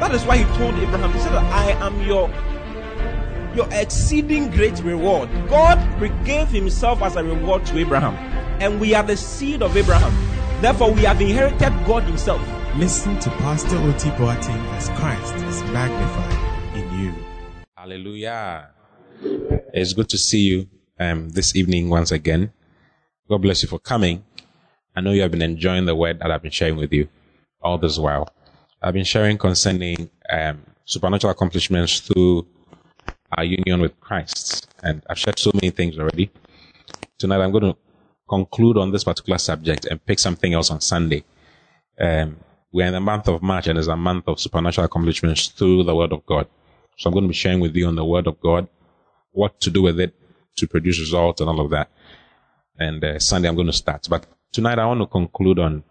[0.00, 2.30] that is why He told Abraham, He said, I am your
[3.54, 5.30] your exceeding great reward.
[5.48, 5.78] God
[6.24, 8.14] gave Himself as a reward to Abraham,
[8.60, 10.12] and we are the seed of Abraham.
[10.60, 12.40] Therefore, we have inherited God Himself.
[12.76, 17.14] Listen to Pastor Oti Boateng as Christ is magnified in you.
[17.76, 18.70] Hallelujah.
[19.72, 20.68] It's good to see you
[21.00, 22.52] um, this evening once again.
[23.28, 24.24] God bless you for coming.
[24.94, 27.08] I know you have been enjoying the word that I've been sharing with you
[27.62, 28.28] all this while.
[28.82, 32.46] I've been sharing concerning um, supernatural accomplishments through
[33.36, 34.68] our union with Christ.
[34.82, 36.30] And I've shared so many things already.
[37.18, 37.76] Tonight I'm going to
[38.28, 41.24] conclude on this particular subject and pick something else on Sunday.
[41.98, 42.36] Um,
[42.70, 45.96] we're in the month of March and it's a month of supernatural accomplishments through the
[45.96, 46.46] Word of God.
[46.98, 48.68] So I'm going to be sharing with you on the Word of God,
[49.32, 50.14] what to do with it
[50.56, 51.90] to produce results and all of that.
[52.78, 54.06] And uh, Sunday I'm going to start.
[54.10, 55.82] But tonight I want to conclude on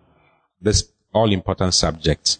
[0.61, 2.37] this all important subject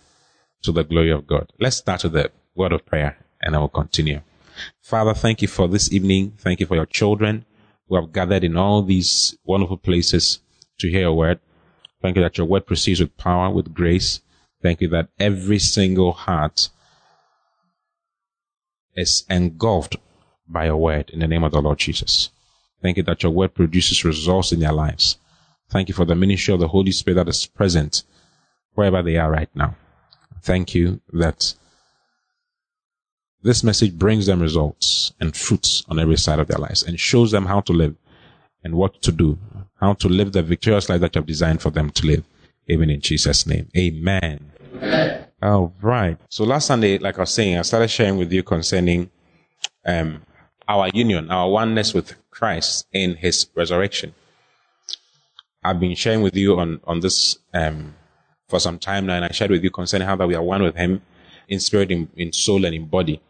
[0.66, 1.52] to the glory of God.
[1.59, 4.21] Let's start with the word of prayer and I will continue.
[4.81, 6.33] Father, thank you for this evening.
[6.38, 7.45] Thank you for your children
[7.88, 10.39] who have gathered in all these wonderful places
[10.80, 11.39] to hear your word.
[12.02, 14.22] Thank you that your word proceeds with power, with grace.
[14.61, 16.69] Thank you that every single heart
[18.95, 19.97] is engulfed
[20.47, 22.29] by your word in the name of the Lord Jesus.
[22.81, 25.17] Thank you that your word produces results in their lives.
[25.69, 28.03] Thank you for the ministry of the Holy Spirit that is present
[28.73, 29.75] wherever they are right now.
[30.45, 31.55] Thank you that
[33.41, 37.31] this message brings them results and fruits on every side of their lives and shows
[37.31, 37.95] them how to live
[38.63, 39.39] and what to do,
[39.81, 42.23] how to live the victorious life that you have designed for them to live.
[42.67, 43.69] Even in Jesus' name.
[43.75, 44.51] Amen.
[44.75, 45.25] Amen.
[45.41, 46.17] All right.
[46.29, 49.09] So last Sunday, like I was saying, I started sharing with you concerning
[49.84, 50.22] um,
[50.67, 54.13] our union, our oneness with Christ in his resurrection.
[55.63, 57.95] I've been sharing with you on, on this um,
[58.47, 60.61] for some time now, and I shared with you concerning how that we are one
[60.61, 61.01] with him
[61.47, 63.22] in spirit, in, in soul, and in body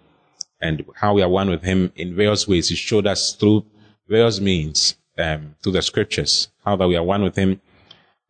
[0.61, 2.69] and how we are one with him in various ways.
[2.69, 3.65] He showed us through
[4.07, 7.61] various means, um, through the scriptures, how that we are one with him.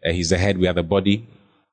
[0.06, 1.28] Uh, he's the head, we are the body.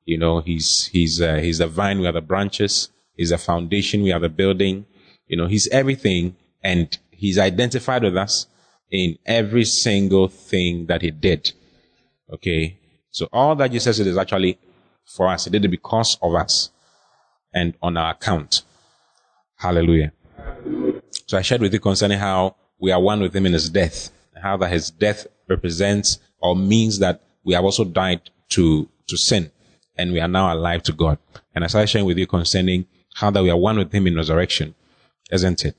[0.04, 2.90] You know, he's, he's, uh, he's the vine, we are the branches.
[3.14, 4.86] He's the foundation, we are the building.
[5.26, 8.46] You know, he's everything and he's identified with us
[8.90, 11.52] in every single thing that he did.
[12.32, 12.78] Okay.
[13.10, 14.58] So all that Jesus did is actually
[15.06, 15.44] for us.
[15.44, 16.70] He did it because of us
[17.54, 18.62] and on our account.
[19.56, 20.12] Hallelujah.
[21.26, 24.10] So I shared with you concerning how we are one with him in his death,
[24.42, 29.50] how that his death represents or means that we have also died to, to sin
[29.96, 31.18] and we are now alive to God.
[31.54, 34.16] And I started sharing with you concerning how that we are one with him in
[34.16, 34.74] resurrection,
[35.30, 35.76] isn't it?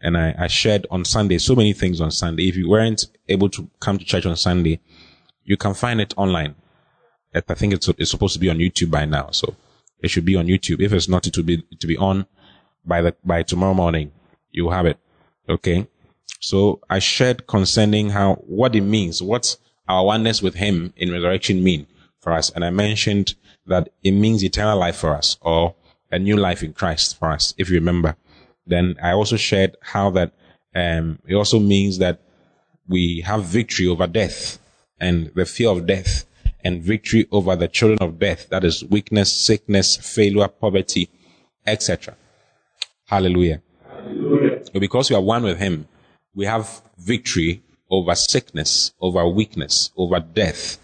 [0.00, 2.48] And I, I shared on Sunday so many things on Sunday.
[2.48, 4.80] If you weren't able to come to church on Sunday,
[5.44, 6.54] you can find it online.
[7.48, 9.30] I think it's, it's supposed to be on YouTube by now.
[9.30, 9.54] So
[10.00, 10.80] it should be on YouTube.
[10.80, 12.26] If it's not, it will be, to be on
[12.84, 14.12] by the, by tomorrow morning
[14.56, 14.98] You'll have it.
[15.48, 15.86] Okay.
[16.40, 21.62] So I shared concerning how, what it means, what our oneness with him in resurrection
[21.62, 21.86] mean
[22.20, 22.50] for us.
[22.50, 23.34] And I mentioned
[23.66, 25.74] that it means eternal life for us or
[26.10, 28.16] a new life in Christ for us, if you remember.
[28.66, 30.32] Then I also shared how that,
[30.74, 32.22] um, it also means that
[32.88, 34.58] we have victory over death
[34.98, 36.24] and the fear of death
[36.66, 38.48] and victory over the children of death.
[38.48, 41.08] That is weakness, sickness, failure, poverty,
[41.64, 42.16] etc.
[43.06, 43.62] Hallelujah.
[44.72, 45.86] But because we are one with Him,
[46.34, 50.78] we have victory over sickness, over weakness, over death,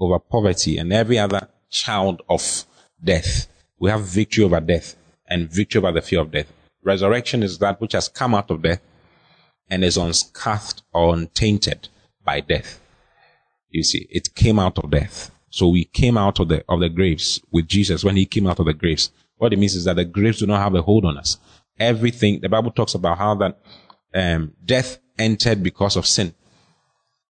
[0.00, 2.64] over poverty, and every other child of
[3.02, 3.46] death.
[3.78, 4.96] We have victory over death
[5.28, 6.52] and victory over the fear of death.
[6.82, 8.80] Resurrection is that which has come out of death
[9.70, 11.88] and is unscathed or untainted
[12.24, 12.80] by death.
[13.74, 15.30] You see, it came out of death.
[15.50, 18.58] So we came out of the, of the graves with Jesus when he came out
[18.58, 19.10] of the graves.
[19.36, 21.38] What it means is that the graves do not have a hold on us
[21.78, 22.40] everything.
[22.40, 23.58] The Bible talks about how that
[24.14, 26.34] um, death entered because of sin,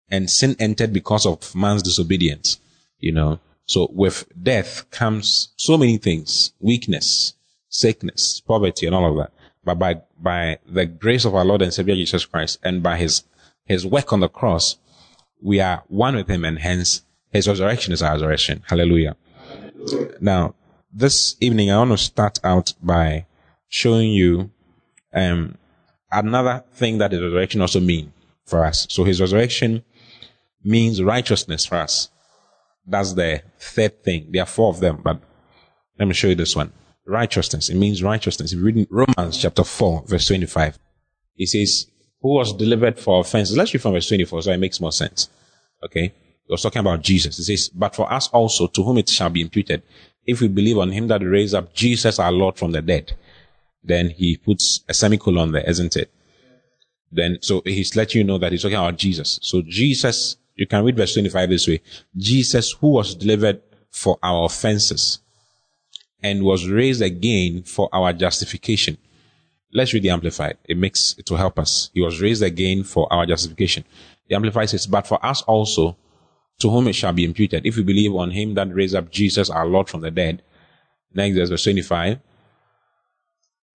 [0.09, 2.59] and sin entered because of man's disobedience.
[2.99, 7.33] You know, so with death comes so many things: weakness,
[7.69, 9.31] sickness, poverty, and all of that.
[9.63, 13.23] But by by the grace of our Lord and Savior Jesus Christ, and by His
[13.65, 14.77] His work on the cross,
[15.43, 18.63] we are one with Him, and hence His resurrection is our resurrection.
[18.67, 19.15] Hallelujah.
[20.21, 20.55] Now,
[20.91, 23.25] this evening I want to start out by
[23.67, 24.51] showing you
[25.13, 25.57] um,
[26.11, 28.13] another thing that the resurrection also mean
[28.45, 28.87] for us.
[28.89, 29.83] So his resurrection
[30.63, 32.09] means righteousness for us.
[32.85, 34.27] That's the third thing.
[34.29, 35.19] There are four of them, but
[35.97, 36.71] let me show you this one.
[37.05, 37.69] Righteousness.
[37.69, 38.53] It means righteousness.
[38.53, 40.77] If you read Romans chapter 4, verse 25,
[41.37, 41.87] it says,
[42.23, 43.55] who was delivered for offenses.
[43.55, 45.29] Let's read from verse 24 so it makes more sense.
[45.83, 46.13] Okay.
[46.45, 47.37] He was talking about Jesus.
[47.37, 49.83] He says, but for us also, to whom it shall be imputed,
[50.25, 53.13] if we believe on him that raised up Jesus our Lord from the dead,
[53.83, 56.09] then he puts a semicolon there, isn't it?
[57.11, 59.39] Then, so he's letting you know that he's talking about Jesus.
[59.41, 61.81] So Jesus, you can read verse 25 this way.
[62.15, 65.19] Jesus who was delivered for our offenses
[66.23, 68.97] and was raised again for our justification.
[69.73, 70.57] Let's read the Amplified.
[70.65, 71.89] It makes, it will help us.
[71.93, 73.83] He was raised again for our justification.
[74.27, 75.97] The Amplified says, but for us also,
[76.59, 79.49] to whom it shall be imputed, if we believe on him that raised up Jesus
[79.49, 80.43] our Lord from the dead.
[81.13, 82.19] Next verse 25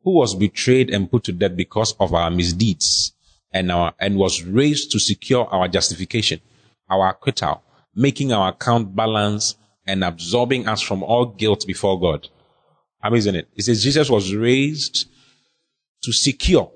[0.08, 3.12] who was betrayed and put to death because of our misdeeds
[3.52, 6.40] and our, and was raised to secure our justification,
[6.88, 7.62] our acquittal,
[7.94, 9.56] making our account balance
[9.86, 12.28] and absorbing us from all guilt before God.
[13.02, 13.48] Amazing it?
[13.54, 15.08] It says Jesus was raised
[16.02, 16.70] to secure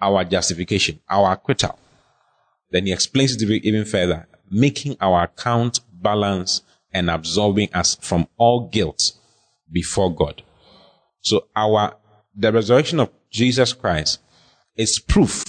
[0.00, 1.78] our justification, our acquittal.
[2.70, 6.62] Then he explains it even further, making our account balance
[6.92, 9.12] and absorbing us from all guilt
[9.70, 10.42] before God.
[11.22, 11.96] So our
[12.34, 14.20] the resurrection of Jesus Christ
[14.76, 15.44] is proof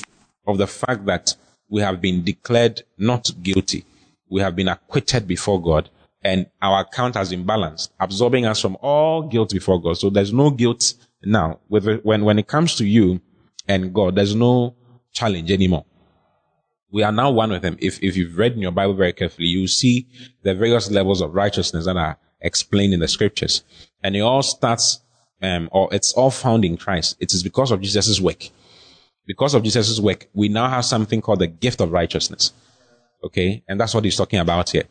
[0.45, 1.35] of the fact that
[1.69, 3.85] we have been declared not guilty.
[4.29, 5.89] We have been acquitted before God
[6.23, 9.97] and our account has been balanced, absorbing us from all guilt before God.
[9.97, 10.93] So there's no guilt
[11.23, 11.59] now.
[11.68, 13.21] When, when it comes to you
[13.68, 14.75] and God, there's no
[15.12, 15.85] challenge anymore.
[16.91, 17.77] We are now one with Him.
[17.79, 20.07] If, if you've read in your Bible very carefully, you see
[20.44, 23.63] the various levels of righteousness that are explained in the scriptures.
[24.03, 25.00] And it all starts
[25.41, 27.18] um, or it's all found in Christ.
[27.19, 28.50] It is because of Jesus' work.
[29.25, 32.53] Because of Jesus' work, we now have something called the gift of righteousness.
[33.23, 33.63] Okay.
[33.68, 34.83] And that's what he's talking about here.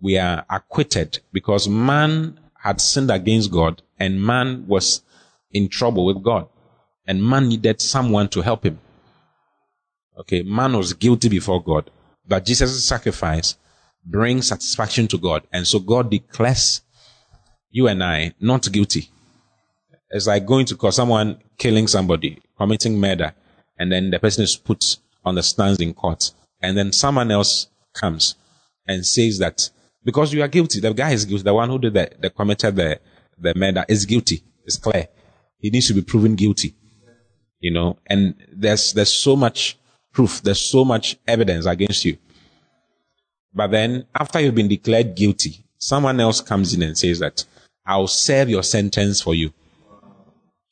[0.00, 5.02] We are acquitted because man had sinned against God and man was
[5.54, 6.48] in trouble with God
[7.06, 8.78] and man needed someone to help him.
[10.18, 10.42] Okay.
[10.42, 11.90] Man was guilty before God,
[12.26, 13.56] but Jesus' sacrifice
[14.04, 15.46] brings satisfaction to God.
[15.52, 16.82] And so God declares
[17.70, 19.10] you and I not guilty.
[20.10, 23.34] It's like going to cause someone killing somebody, committing murder,
[23.78, 26.30] and then the person is put on the stands in court.
[26.62, 28.36] And then someone else comes
[28.86, 29.70] and says that
[30.04, 32.76] because you are guilty, the guy is guilty, the one who did the, the committed
[32.76, 33.00] the,
[33.38, 34.44] the murder is guilty.
[34.64, 35.08] It's clear.
[35.58, 36.74] He needs to be proven guilty.
[37.60, 39.78] You know, and there's, there's so much
[40.12, 42.18] proof, there's so much evidence against you.
[43.54, 47.44] But then after you've been declared guilty, someone else comes in and says that
[47.86, 49.52] I'll serve your sentence for you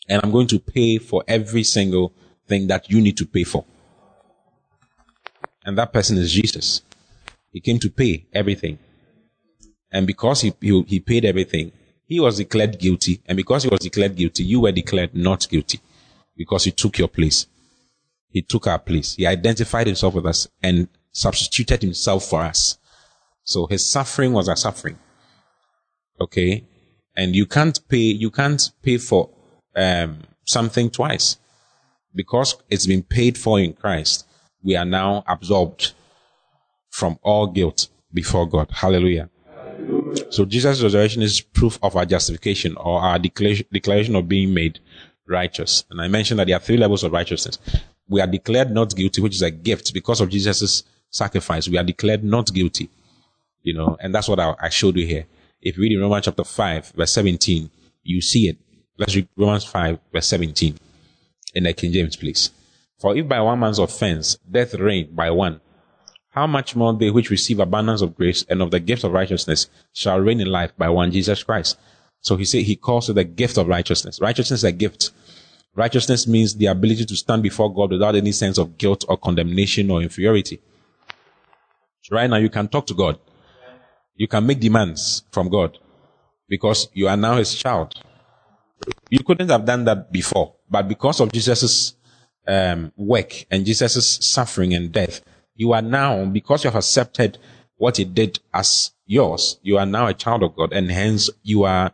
[0.09, 2.13] and I'm going to pay for every single
[2.47, 3.65] thing that you need to pay for.
[5.65, 6.83] And that person is Jesus.
[7.53, 8.79] He came to pay everything.
[9.93, 11.73] And because he, he, he paid everything,
[12.05, 13.21] he was declared guilty.
[13.27, 15.81] And because he was declared guilty, you were declared not guilty
[16.37, 17.47] because he took your place.
[18.29, 19.15] He took our place.
[19.15, 22.79] He identified himself with us and substituted himself for us.
[23.45, 24.99] So his suffering was our suffering.
[26.21, 26.65] Okay.
[27.17, 29.31] And you can't pay, you can't pay for
[29.77, 31.37] um, something twice.
[32.15, 34.27] Because it's been paid for in Christ,
[34.63, 35.93] we are now absorbed
[36.91, 38.71] from all guilt before God.
[38.71, 39.31] Hallelujah.
[40.31, 44.81] So Jesus' resurrection is proof of our justification or our declaration of being made
[45.27, 45.85] righteous.
[45.91, 47.59] And I mentioned that there are three levels of righteousness.
[48.09, 51.69] We are declared not guilty, which is a gift because of Jesus' sacrifice.
[51.69, 52.91] We are declared not guilty.
[53.63, 55.27] You know, and that's what I, I showed you here.
[55.61, 57.71] If you read in Romans chapter 5, verse 17,
[58.03, 58.59] you see it.
[58.99, 60.79] Let's read Romans 5, verse 17
[61.55, 62.51] in the King James, please.
[62.99, 65.61] For if by one man's offense death reigned by one,
[66.33, 69.69] how much more they which receive abundance of grace and of the gift of righteousness
[69.93, 71.79] shall reign in life by one Jesus Christ.
[72.21, 74.19] So he said he calls it the gift of righteousness.
[74.21, 75.11] Righteousness is a gift.
[75.75, 79.91] Righteousness means the ability to stand before God without any sense of guilt or condemnation
[79.91, 80.61] or inferiority.
[82.11, 83.19] right now you can talk to God.
[84.15, 85.79] You can make demands from God
[86.49, 87.95] because you are now his child.
[89.11, 91.95] You couldn't have done that before, but because of Jesus'
[92.47, 95.21] um, work and Jesus' suffering and death,
[95.55, 97.39] you are now, because you have accepted
[97.77, 101.65] what he did as yours, you are now a child of God, and hence you
[101.65, 101.93] are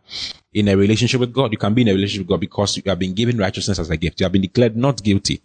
[0.53, 1.51] in a relationship with God.
[1.51, 3.89] You can be in a relationship with God because you have been given righteousness as
[3.89, 4.19] a gift.
[4.19, 5.41] You have been declared not guilty.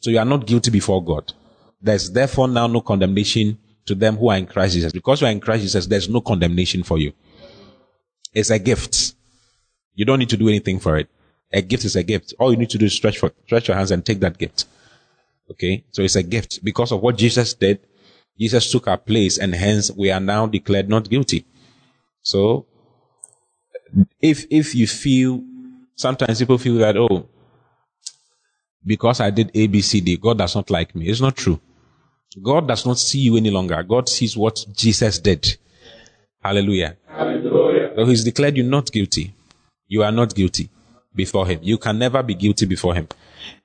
[0.00, 1.32] So you are not guilty before God.
[1.80, 4.92] There's therefore now no condemnation to them who are in Christ Jesus.
[4.92, 7.12] Because you are in Christ Jesus, there's no condemnation for you.
[8.34, 9.14] It's a gift.
[9.94, 11.08] You don't need to do anything for it.
[11.52, 12.34] A gift is a gift.
[12.38, 14.66] All you need to do is stretch for, stretch your hands and take that gift.
[15.50, 15.84] Okay.
[15.90, 17.80] So it's a gift because of what Jesus did.
[18.38, 21.44] Jesus took our place and hence we are now declared not guilty.
[22.22, 22.66] So
[24.20, 25.42] if, if you feel,
[25.96, 27.28] sometimes people feel that, oh,
[28.86, 31.08] because I did A, B, C, D, God does not like me.
[31.08, 31.60] It's not true.
[32.42, 33.82] God does not see you any longer.
[33.82, 35.56] God sees what Jesus did.
[36.40, 36.96] Hallelujah.
[37.06, 37.92] Hallelujah.
[37.96, 39.34] So he's declared you not guilty.
[39.88, 40.70] You are not guilty
[41.14, 41.58] before him.
[41.62, 43.08] You can never be guilty before him.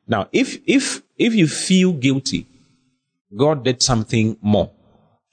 [0.07, 2.47] Now, if, if, if you feel guilty,
[3.35, 4.71] God did something more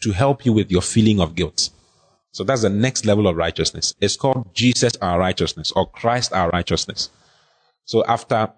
[0.02, 1.70] to help you with your feeling of guilt.
[2.32, 3.94] So that's the next level of righteousness.
[4.00, 7.10] It's called Jesus our righteousness or Christ our righteousness.
[7.84, 8.52] So after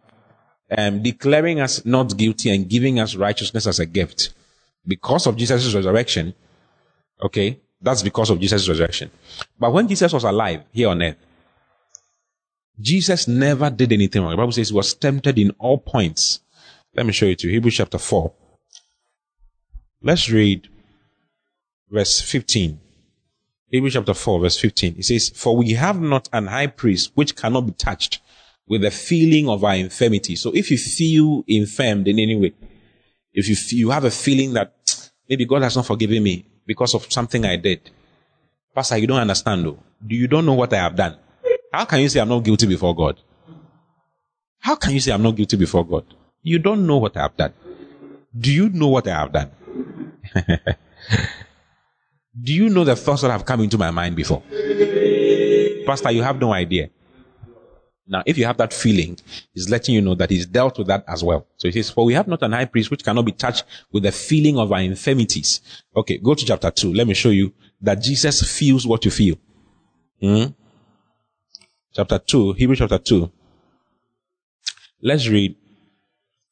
[0.76, 4.34] um, declaring us not guilty and giving us righteousness as a gift,
[4.86, 6.34] because of Jesus' resurrection,
[7.22, 9.10] okay, that's because of Jesus' resurrection.
[9.58, 11.16] But when Jesus was alive here on earth,
[12.80, 14.32] Jesus never did anything wrong.
[14.32, 16.40] The Bible says he was tempted in all points.
[16.94, 18.32] Let me show you to Hebrews chapter 4.
[20.02, 20.68] Let's read
[21.90, 22.78] verse 15.
[23.68, 24.96] Hebrews chapter 4, verse 15.
[24.98, 28.20] It says, For we have not an high priest which cannot be touched
[28.68, 30.36] with the feeling of our infirmity.
[30.36, 32.52] So if you feel infirmed in any way,
[33.32, 36.94] if you, feel, you have a feeling that maybe God has not forgiven me because
[36.94, 37.90] of something I did,
[38.74, 39.78] Pastor, you don't understand though.
[40.06, 41.16] You don't know what I have done?
[41.72, 43.18] How can you say I'm not guilty before God?
[44.58, 46.04] How can you say I'm not guilty before God?
[46.42, 47.52] You don't know what I have done.
[48.36, 49.50] Do you know what I have done?
[52.40, 54.42] Do you know the thoughts that have come into my mind before?
[55.86, 56.88] Pastor, you have no idea.
[58.06, 59.18] Now, if you have that feeling,
[59.54, 61.46] he's letting you know that he's dealt with that as well.
[61.56, 64.02] So he says, for we have not an high priest which cannot be touched with
[64.02, 65.60] the feeling of our infirmities.
[65.94, 66.92] Okay, go to chapter two.
[66.92, 69.36] Let me show you that Jesus feels what you feel.
[70.20, 70.46] Hmm?
[71.94, 73.30] Chapter two, Hebrew chapter two.
[75.00, 75.56] Let's read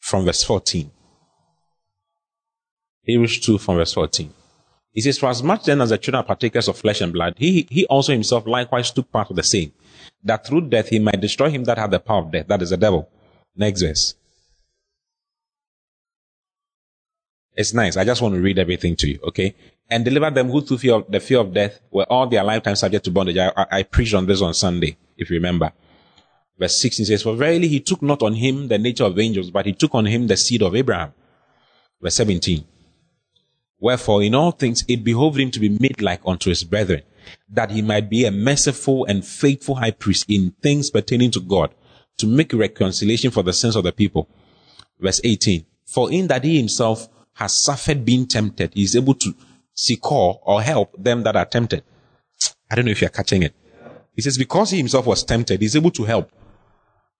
[0.00, 0.90] from verse 14.
[3.04, 4.32] Hebrews 2 from verse 14.
[4.92, 7.34] He says, For as much then as the children are partakers of flesh and blood,
[7.36, 9.72] he, he also himself likewise took part of the same,
[10.24, 12.70] that through death he might destroy him that had the power of death, that is
[12.70, 13.08] the devil.
[13.56, 14.14] Next verse.
[17.56, 17.96] It's nice.
[17.96, 19.54] I just want to read everything to you, okay?
[19.88, 22.76] And deliver them who through fear of, the fear of death were all their lifetime
[22.76, 23.36] subject to bondage.
[23.36, 25.72] I, I, I preached on this on Sunday, if you remember.
[26.60, 29.64] Verse 16 says, For verily he took not on him the nature of angels, but
[29.64, 31.14] he took on him the seed of Abraham.
[32.02, 32.64] Verse 17.
[33.78, 37.00] Wherefore, in all things it behoved him to be made like unto his brethren,
[37.48, 41.74] that he might be a merciful and faithful high priest in things pertaining to God,
[42.18, 44.28] to make reconciliation for the sins of the people.
[45.00, 45.64] Verse 18.
[45.86, 49.34] For in that he himself has suffered being tempted, he is able to
[49.72, 51.82] succor or help them that are tempted.
[52.70, 53.54] I don't know if you're catching it.
[54.14, 56.30] He says, because he himself was tempted, he's able to help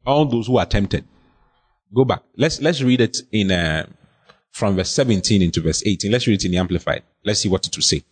[0.07, 1.05] all those who are tempted.
[1.95, 2.23] Go back.
[2.37, 3.87] Let's, let's read it in, uh,
[4.51, 6.11] from verse 17 into verse 18.
[6.11, 7.03] Let's read it in the Amplified.
[7.25, 8.03] Let's see what it will say.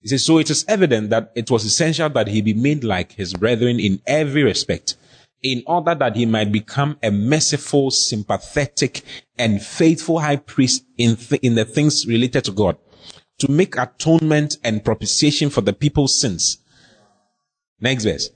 [0.00, 3.12] He says, So it is evident that it was essential that he be made like
[3.12, 4.96] his brethren in every respect,
[5.42, 9.02] in order that he might become a merciful, sympathetic,
[9.38, 12.76] and faithful high priest in, th- in the things related to God,
[13.38, 16.58] to make atonement and propitiation for the people's sins.
[17.80, 18.30] Next verse.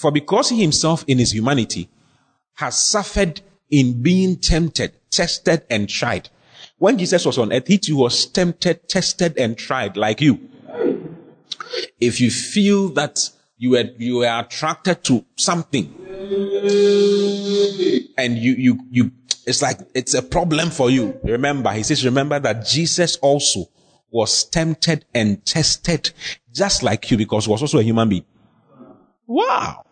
[0.00, 1.90] For because he himself in his humanity
[2.54, 6.30] has suffered in being tempted, tested, and tried.
[6.78, 10.40] When Jesus was on earth, he too was tempted, tested, and tried like you.
[12.00, 13.28] If you feel that
[13.58, 15.94] you are, you are attracted to something
[18.16, 19.12] and you, you, you,
[19.46, 21.20] it's like, it's a problem for you.
[21.24, 23.66] Remember, he says, remember that Jesus also
[24.10, 26.12] was tempted and tested
[26.50, 28.24] just like you because he was also a human being.
[29.26, 29.84] Wow.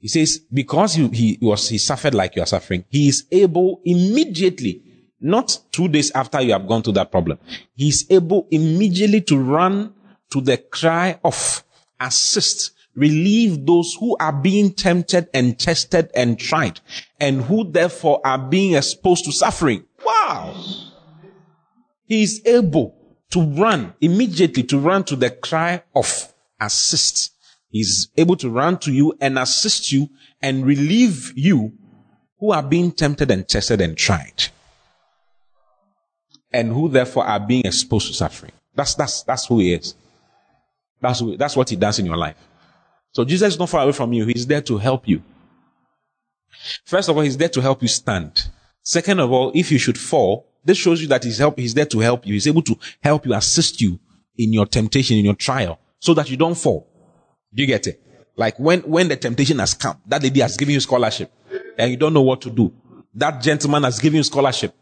[0.00, 3.80] He says, because he, he was, he suffered like you are suffering, he is able
[3.84, 4.82] immediately,
[5.20, 7.38] not two days after you have gone through that problem,
[7.74, 9.92] he is able immediately to run
[10.30, 11.64] to the cry of
[11.98, 16.80] assist, relieve those who are being tempted and tested and tried,
[17.18, 19.84] and who therefore are being exposed to suffering.
[20.04, 20.54] Wow.
[22.06, 22.94] He is able
[23.30, 27.32] to run immediately to run to the cry of assist.
[27.70, 30.08] He's able to run to you and assist you
[30.40, 31.72] and relieve you
[32.38, 34.46] who are being tempted and tested and tried.
[36.52, 38.52] And who therefore are being exposed to suffering.
[38.74, 39.94] That's, that's, that's who he is.
[41.00, 42.36] That's, who, that's what he does in your life.
[43.12, 44.24] So Jesus is not far away from you.
[44.26, 45.22] He's there to help you.
[46.84, 48.48] First of all, he's there to help you stand.
[48.82, 51.86] Second of all, if you should fall, this shows you that he's help, he's there
[51.86, 52.32] to help you.
[52.34, 53.98] He's able to help you, assist you
[54.36, 56.88] in your temptation, in your trial, so that you don't fall.
[57.54, 58.02] Do you get it?
[58.36, 61.32] Like when, when the temptation has come, that lady has given you scholarship
[61.76, 62.72] and you don't know what to do.
[63.14, 64.74] That gentleman has given you scholarship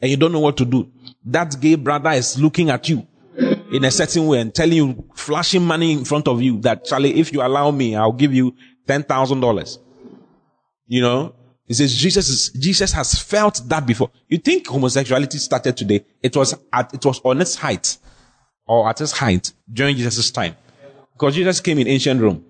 [0.00, 0.90] and you don't know what to do.
[1.24, 3.06] That gay brother is looking at you
[3.72, 7.18] in a certain way and telling you, flashing money in front of you that Charlie,
[7.18, 8.54] if you allow me, I'll give you
[8.86, 9.78] $10,000.
[10.86, 11.34] You know,
[11.66, 14.10] he says Jesus is, Jesus has felt that before.
[14.28, 16.04] You think homosexuality started today?
[16.22, 17.96] It was at, it was on its height
[18.66, 20.56] or at its height during Jesus' time.
[21.20, 22.42] Because Jesus came in ancient Rome.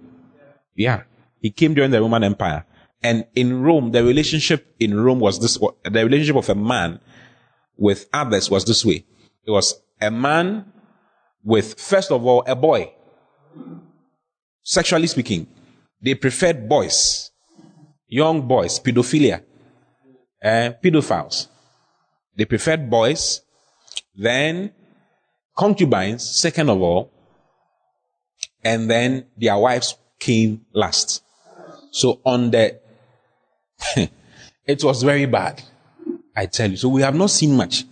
[0.77, 1.03] Yeah.
[1.41, 2.65] He came during the Roman Empire.
[3.03, 7.01] And in Rome, the relationship in Rome was this, the relationship of a man
[7.77, 9.05] with others was this way.
[9.45, 10.73] It was a man
[11.43, 12.93] with, first of all, a boy.
[14.63, 15.49] Sexually speaking,
[16.01, 17.33] they preferred boys,
[18.07, 19.43] young boys, pedophilia,
[20.45, 21.49] uh, pedophiles.
[22.37, 23.41] They preferred boys,
[24.15, 24.71] then
[25.57, 27.11] concubines, second of all,
[28.65, 31.23] and then their wives came last.
[31.91, 32.79] So on the,
[34.67, 35.63] it was very bad.
[36.37, 36.77] I tell you.
[36.77, 37.85] So we have not seen much.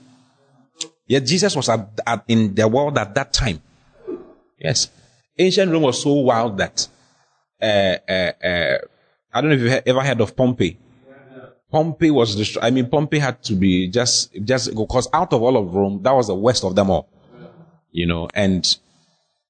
[1.06, 3.62] Yet Jesus was at, at, in the world at that time.
[4.58, 4.88] Yes.
[5.38, 6.86] Ancient Rome was so wild that,
[7.62, 8.78] uh, uh, uh,
[9.32, 10.78] I don't know if you've ever heard of Pompeii.
[11.70, 12.64] Pompeii was destroyed.
[12.64, 16.12] I mean, Pompeii had to be just, just, because out of all of Rome, that
[16.12, 17.08] was the worst of them all.
[17.90, 18.76] You know, and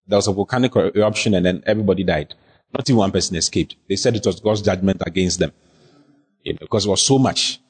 [0.08, 2.34] there was a volcanic er, eruption and then everybody died.
[2.72, 3.76] Not even one person escaped.
[3.88, 5.52] They said it was God's judgment against them.
[6.42, 7.60] You know, because it was so much.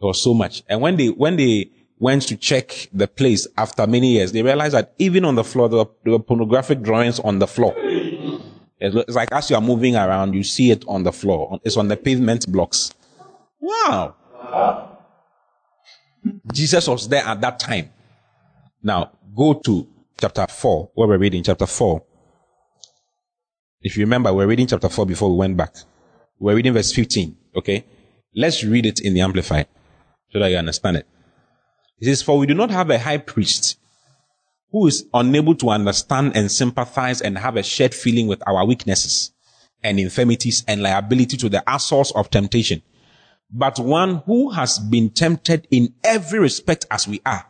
[0.00, 0.62] It was so much.
[0.68, 4.74] And when they, when they went to check the place after many years, they realized
[4.74, 7.74] that even on the floor, there were, there were pornographic drawings on the floor.
[8.78, 11.58] It's like as you are moving around, you see it on the floor.
[11.64, 12.92] It's on the pavement blocks.
[13.58, 14.14] Wow.
[16.52, 17.90] Jesus was there at that time.
[18.82, 22.02] Now, go to chapter 4, where we're reading chapter 4.
[23.82, 25.74] If you remember, we're reading chapter 4 before we went back.
[26.38, 27.84] We're reading verse 15, okay?
[28.34, 29.66] Let's read it in the Amplified
[30.30, 31.06] so that you understand it.
[31.98, 33.78] It says, For we do not have a high priest
[34.70, 39.32] who is unable to understand and sympathize and have a shared feeling with our weaknesses
[39.82, 42.82] and infirmities and liability to the assaults of temptation,
[43.50, 47.46] but one who has been tempted in every respect as we are,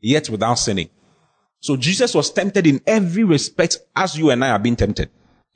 [0.00, 0.90] yet without sinning.
[1.62, 5.10] So Jesus was tempted in every respect as you and I are being tempted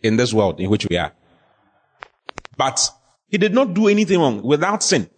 [0.05, 1.13] in this world in which we are.
[2.57, 2.89] But
[3.27, 5.11] he did not do anything wrong without sin.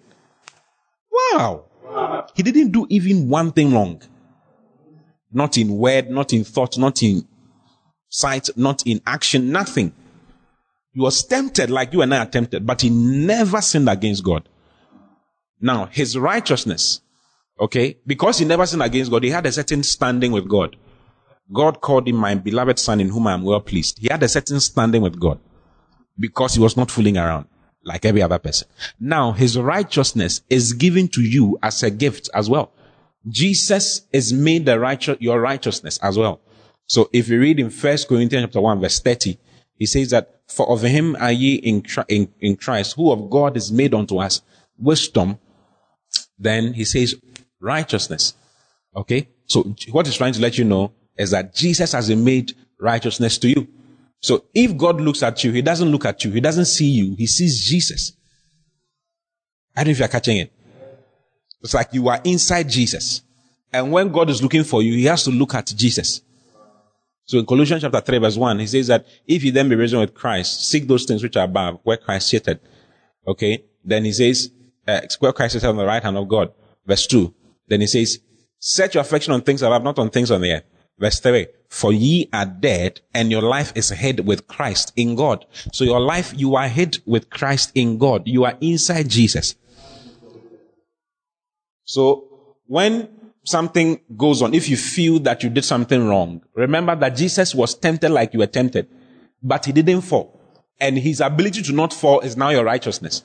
[1.13, 1.67] Wow.
[2.35, 4.01] He didn't do even one thing wrong.
[5.31, 7.29] Not in word, not in thought, not in
[8.09, 9.93] sight, not in action, nothing.
[10.95, 14.49] He was tempted like you and I are tempted, but he never sinned against God.
[15.61, 17.03] Now, his righteousness,
[17.61, 20.77] okay, because he never sinned against God, he had a certain standing with God.
[21.53, 23.99] God called him my beloved son in whom I am well pleased.
[23.99, 25.41] He had a certain standing with God
[26.19, 27.47] because he was not fooling around
[27.85, 28.69] like every other person.
[29.01, 32.73] Now his righteousness is given to you as a gift as well.
[33.27, 36.41] Jesus is made the righteous, your righteousness as well.
[36.87, 39.39] So if you read in First Corinthians chapter 1 verse 30,
[39.77, 43.57] he says that for of him are ye in, in, in Christ, who of God
[43.57, 44.43] is made unto us
[44.79, 45.39] wisdom.
[46.39, 47.15] Then he says
[47.61, 48.35] righteousness.
[48.95, 49.29] Okay.
[49.47, 53.49] So what he's trying to let you know is that Jesus has made righteousness to
[53.49, 53.69] you.
[54.21, 56.31] So if God looks at you, he doesn't look at you.
[56.31, 57.15] He doesn't see you.
[57.17, 58.13] He sees Jesus.
[59.77, 60.53] I don't know if you're catching it.
[61.63, 63.23] It's like you are inside Jesus.
[63.73, 66.23] And when God is looking for you, he has to look at Jesus.
[67.25, 70.01] So in Colossians chapter 3 verse 1, he says that if you then be risen
[70.01, 72.59] with Christ, seek those things which are above, where Christ seated.
[73.27, 73.65] Okay.
[73.85, 74.51] Then he says,
[74.87, 76.53] uh, where Christ is on the right hand of God.
[76.87, 77.35] Verse 2.
[77.69, 78.19] Then he says,
[78.59, 80.65] set your affection on things above, not on things on the earth.
[80.99, 81.47] Verse 3.
[81.69, 85.47] For ye are dead and your life is hid with Christ in God.
[85.73, 88.23] So your life, you are hid with Christ in God.
[88.27, 89.55] You are inside Jesus.
[91.85, 93.09] So when
[93.45, 97.75] something goes on, if you feel that you did something wrong, remember that Jesus was
[97.75, 98.89] tempted like you were tempted,
[99.43, 100.35] but he didn't fall.
[100.81, 103.23] And his ability to not fall is now your righteousness.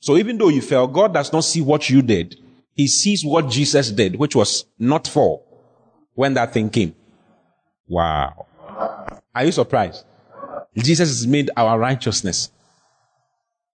[0.00, 2.36] So even though you fell, God does not see what you did.
[2.78, 5.42] He sees what Jesus did, which was not for
[6.14, 6.94] when that thing came.
[7.88, 8.46] Wow.
[9.34, 10.04] Are you surprised?
[10.76, 12.52] Jesus made our righteousness.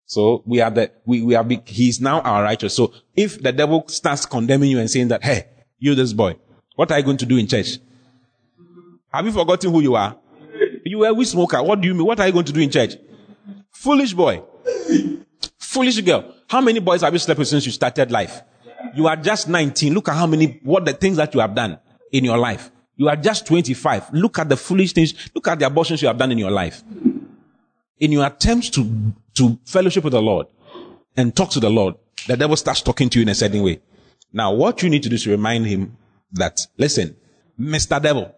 [0.07, 2.75] So we are the, we, we are, he's now our righteous.
[2.75, 6.37] So if the devil starts condemning you and saying that, hey, you this boy,
[6.75, 7.77] what are you going to do in church?
[9.13, 10.17] Have you forgotten who you are?
[10.87, 11.63] You are a weed smoker.
[11.63, 12.07] What do you mean?
[12.07, 12.95] What are you going to do in church?
[13.71, 14.43] Foolish boy.
[15.59, 16.35] Foolish girl.
[16.49, 18.41] How many boys have you slept with since you started life?
[18.97, 19.93] You are just 19.
[19.95, 21.79] Look at how many, what the things that you have done
[22.13, 22.71] in your life.
[22.97, 24.13] You are just 25.
[24.13, 25.31] Look at the foolish things.
[25.35, 26.83] Look at the abortions you have done in your life.
[27.99, 30.47] in your attempts to, to fellowship with the Lord
[31.17, 31.95] and talk to the Lord,
[32.27, 33.81] the devil starts talking to you in a certain way.
[34.33, 35.97] Now, what you need to do is remind him
[36.33, 37.17] that, listen,
[37.59, 38.03] Mr.
[38.03, 38.35] Devil,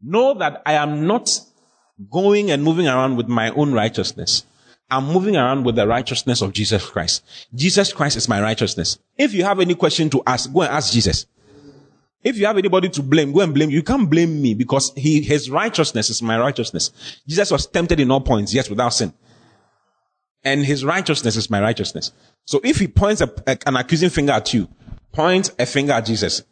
[0.00, 1.40] know that I am not
[2.10, 4.44] going and moving around with my own righteousness.
[4.92, 7.24] I'm moving around with the righteousness of Jesus Christ.
[7.54, 8.98] Jesus Christ is my righteousness.
[9.16, 11.24] If you have any question to ask, go and ask Jesus.
[12.22, 13.70] If you have anybody to blame, go and blame.
[13.70, 16.90] You can't blame me because he, his righteousness is my righteousness.
[17.26, 19.14] Jesus was tempted in all points, yet without sin.
[20.44, 22.12] And his righteousness is my righteousness.
[22.44, 24.68] So if he points a, a, an accusing finger at you,
[25.10, 26.42] point a finger at Jesus.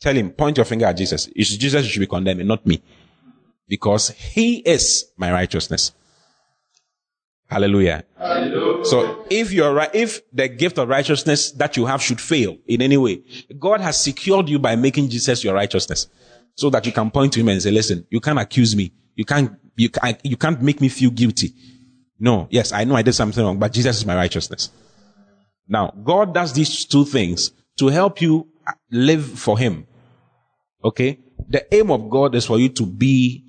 [0.00, 1.28] Tell him, point your finger at Jesus.
[1.34, 2.80] It's Jesus you should be condemning, not me.
[3.66, 5.92] Because he is my righteousness.
[7.50, 8.04] Hallelujah.
[8.16, 8.84] Hallelujah.
[8.84, 12.80] So if you're right, if the gift of righteousness that you have should fail in
[12.80, 13.22] any way,
[13.58, 16.06] God has secured you by making Jesus your righteousness
[16.54, 18.92] so that you can point to him and say, listen, you can't accuse me.
[19.16, 21.52] You can't, you can't, you can't make me feel guilty.
[22.20, 24.70] No, yes, I know I did something wrong, but Jesus is my righteousness.
[25.66, 28.46] Now, God does these two things to help you
[28.90, 29.86] live for him.
[30.84, 31.18] Okay?
[31.48, 33.44] The aim of God is for you to be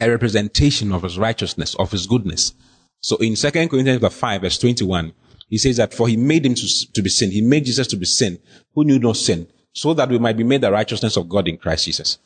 [0.00, 2.54] a representation of his righteousness, of his goodness.
[3.00, 5.12] So in 2 Corinthians 5 verse 21,
[5.48, 7.30] he says that for he made him to, to be sin.
[7.30, 8.38] He made Jesus to be sin,
[8.74, 11.56] who knew no sin, so that we might be made the righteousness of God in
[11.56, 12.18] Christ Jesus.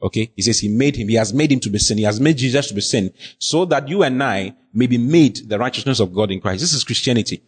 [0.00, 0.30] Okay?
[0.36, 1.98] He says he made him, he has made him to be sin.
[1.98, 5.48] He has made Jesus to be sin, so that you and I may be made
[5.48, 6.60] the righteousness of God in Christ.
[6.60, 7.42] This is Christianity.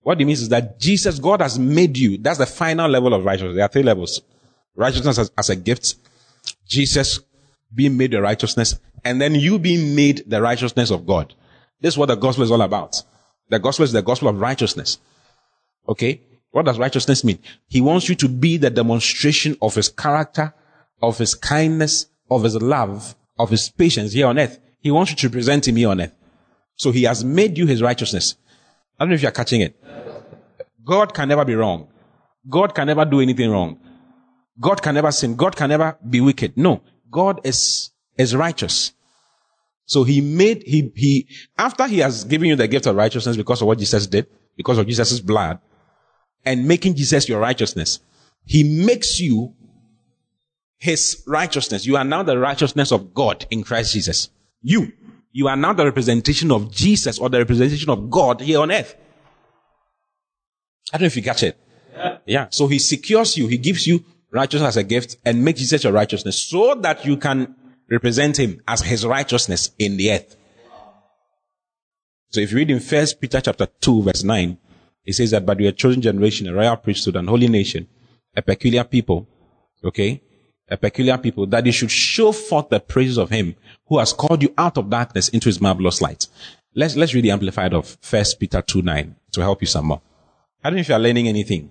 [0.00, 2.18] What it means is that Jesus, God has made you.
[2.18, 3.54] That's the final level of righteousness.
[3.54, 4.22] There are three levels.
[4.74, 5.96] Righteousness as, as a gift.
[6.66, 7.20] Jesus
[7.74, 11.34] being made the righteousness and then you being made the righteousness of God.
[11.80, 13.02] This is what the gospel is all about.
[13.50, 14.98] The gospel is the gospel of righteousness.
[15.88, 16.22] Okay?
[16.50, 17.38] What does righteousness mean?
[17.66, 20.54] He wants you to be the demonstration of his character,
[21.02, 24.58] of his kindness, of his love, of his patience here on earth.
[24.80, 26.14] He wants you to present him here on earth.
[26.76, 28.36] So he has made you his righteousness.
[28.98, 29.76] I don't know if you're catching it.
[30.84, 31.88] God can never be wrong.
[32.48, 33.78] God can never do anything wrong.
[34.60, 35.36] God can never sin.
[35.36, 36.56] God can never be wicked.
[36.56, 36.80] No.
[37.10, 38.92] God is, is righteous.
[39.86, 43.62] So he made, he, he, after he has given you the gift of righteousness because
[43.62, 44.26] of what Jesus did,
[44.56, 45.60] because of Jesus' blood,
[46.44, 48.00] and making Jesus your righteousness,
[48.44, 49.54] he makes you
[50.76, 51.86] his righteousness.
[51.86, 54.28] You are now the righteousness of God in Christ Jesus.
[54.60, 54.92] You,
[55.32, 58.94] you are now the representation of Jesus or the representation of God here on earth.
[60.92, 61.58] I don't know if you catch it.
[61.94, 62.18] Yeah.
[62.26, 62.46] yeah.
[62.50, 63.46] So he secures you.
[63.46, 67.16] He gives you righteousness as a gift and make Jesus your righteousness so that you
[67.16, 67.54] can
[67.88, 70.36] represent him as his righteousness in the earth.
[72.30, 74.58] So if you read in First Peter chapter 2 verse 9,
[75.04, 77.88] it says that, but we are chosen generation, a royal priesthood and holy nation,
[78.36, 79.26] a peculiar people,
[79.82, 80.22] okay?
[80.68, 83.54] A peculiar people, that you should show forth the praises of him
[83.86, 86.26] who has called you out of darkness into his marvelous light.
[86.74, 90.02] Let's, let's read the amplified of First Peter 2 9 to help you some more.
[90.62, 91.70] I don't know if you are learning anything.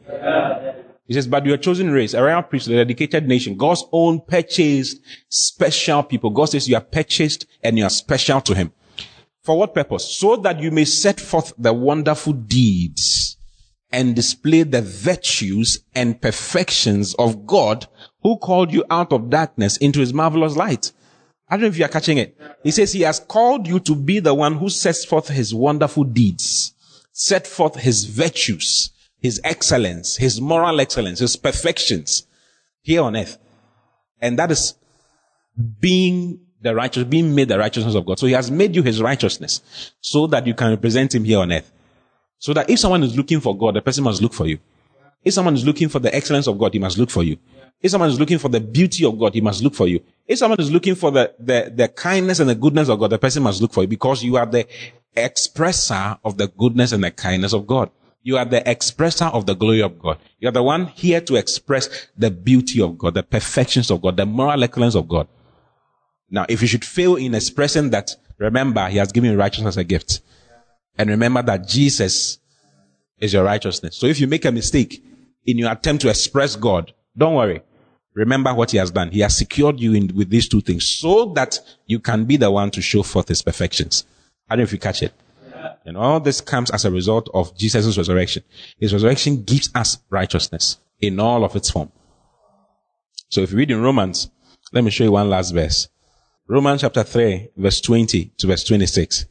[1.08, 4.22] He says, but you are chosen race, a royal priesthood, a dedicated nation, God's own
[4.22, 6.30] purchased special people.
[6.30, 8.74] God says you are purchased and you are special to him.
[9.42, 10.18] For what purpose?
[10.18, 13.38] So that you may set forth the wonderful deeds
[13.90, 17.88] and display the virtues and perfections of God
[18.22, 20.92] who called you out of darkness into his marvelous light.
[21.50, 22.38] I don't know if you are catching it.
[22.64, 26.04] He says he has called you to be the one who sets forth his wonderful
[26.04, 26.74] deeds,
[27.14, 32.28] set forth his virtues, his excellence, his moral excellence, his perfections
[32.82, 33.38] here on earth.
[34.22, 34.76] And that is
[35.80, 38.20] being the righteous, being made the righteousness of God.
[38.20, 41.52] So he has made you his righteousness so that you can represent him here on
[41.52, 41.72] earth.
[42.40, 44.60] So that if someone is looking for God, the person must look for you.
[45.24, 47.38] If someone is looking for the excellence of God, he must look for you.
[47.82, 50.02] If someone is looking for the beauty of God, he must look for you.
[50.28, 53.20] If someone is looking for the, the, the kindness and the goodness of God, the
[53.20, 54.66] person must look for you because you are the
[55.16, 57.90] expresser of the goodness and the kindness of God.
[58.28, 60.18] You are the expresser of the glory of God.
[60.40, 64.18] You are the one here to express the beauty of God, the perfections of God,
[64.18, 65.30] the moral excellence of God.
[66.30, 69.86] Now, if you should fail in expressing that, remember, He has given righteousness as a
[69.86, 70.20] gift.
[70.98, 72.40] And remember that Jesus
[73.18, 73.96] is your righteousness.
[73.96, 75.02] So if you make a mistake
[75.46, 77.62] in your attempt to express God, don't worry.
[78.14, 79.10] Remember what He has done.
[79.10, 82.52] He has secured you in, with these two things so that you can be the
[82.52, 84.06] one to show forth His perfections.
[84.50, 85.14] I don't know if you catch it.
[85.86, 88.44] And all this comes as a result of Jesus' resurrection.
[88.80, 91.92] His resurrection gives us righteousness in all of its form.
[93.30, 94.30] So if you read in Romans,
[94.72, 95.90] let me show you one last verse.
[96.48, 99.26] Romans chapter 3, verse 20 to verse 26.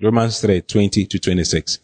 [0.00, 1.78] Romans 3, 20 to 26.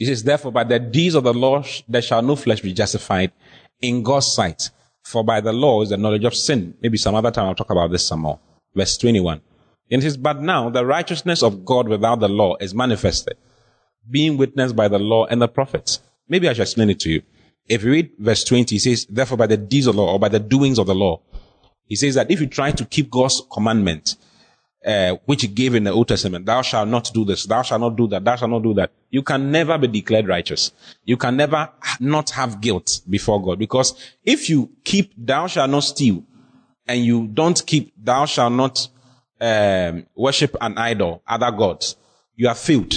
[0.00, 3.32] It says, therefore, by the deeds of the law, there shall no flesh be justified
[3.80, 4.70] in God's sight.
[5.04, 6.74] For by the law is the knowledge of sin.
[6.80, 8.40] Maybe some other time I'll talk about this some more.
[8.74, 9.40] Verse 21.
[9.88, 13.36] It says, But now the righteousness of God without the law is manifested,
[14.10, 16.00] being witnessed by the law and the prophets.
[16.28, 17.22] Maybe I should explain it to you.
[17.68, 20.18] If you read verse 20, he says, Therefore by the deeds of the law or
[20.18, 21.20] by the doings of the law,
[21.86, 24.16] he says that if you try to keep God's commandment,
[24.84, 27.80] uh, which he gave in the Old Testament, thou shalt not do this, thou shalt
[27.80, 28.90] not do that, thou shalt not do that.
[29.10, 30.72] You can never be declared righteous.
[31.04, 31.70] You can never
[32.00, 33.94] not have guilt before God because
[34.24, 36.22] if you keep thou shalt not steal
[36.86, 38.88] and you don't keep thou shalt not
[39.44, 41.96] um, worship an idol, other gods,
[42.34, 42.94] you are filled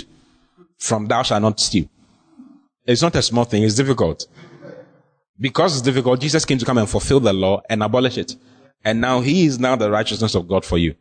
[0.77, 1.89] from thou shalt not steal.
[2.85, 4.27] It's not a small thing, it's difficult.
[5.39, 8.35] Because it's difficult, Jesus came to come and fulfill the law and abolish it.
[8.85, 10.95] And now he is now the righteousness of God for you.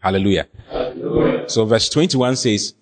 [0.00, 0.48] Hallelujah.
[0.68, 1.48] Hallelujah.
[1.48, 2.74] So verse 21 says,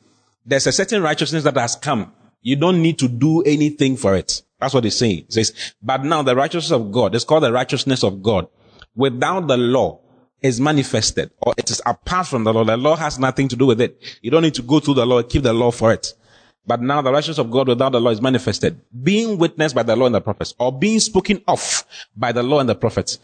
[0.47, 2.13] there's a certain righteousness that has come.
[2.41, 4.43] You don't need to do anything for it.
[4.59, 5.27] That's what it's saying.
[5.29, 8.49] It says, but now the righteousness of God, it's called the righteousness of God,
[8.97, 10.01] without the law
[10.43, 12.65] is manifested, or it is apart from the law.
[12.65, 14.01] The law has nothing to do with it.
[14.23, 16.15] You don't need to go through the law, keep the law for it.
[16.67, 19.97] But now the righteousness of God without the law is manifested, being witnessed by the
[19.97, 21.85] law and the prophets, or being spoken of
[22.17, 23.19] by the law and the prophets.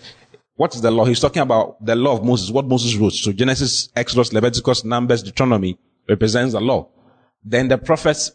[0.56, 1.04] What is the law?
[1.04, 3.12] He's talking about the law of Moses, what Moses wrote.
[3.12, 6.88] So Genesis, Exodus, Leviticus, Numbers, Deuteronomy represents the law.
[7.44, 8.32] Then the prophets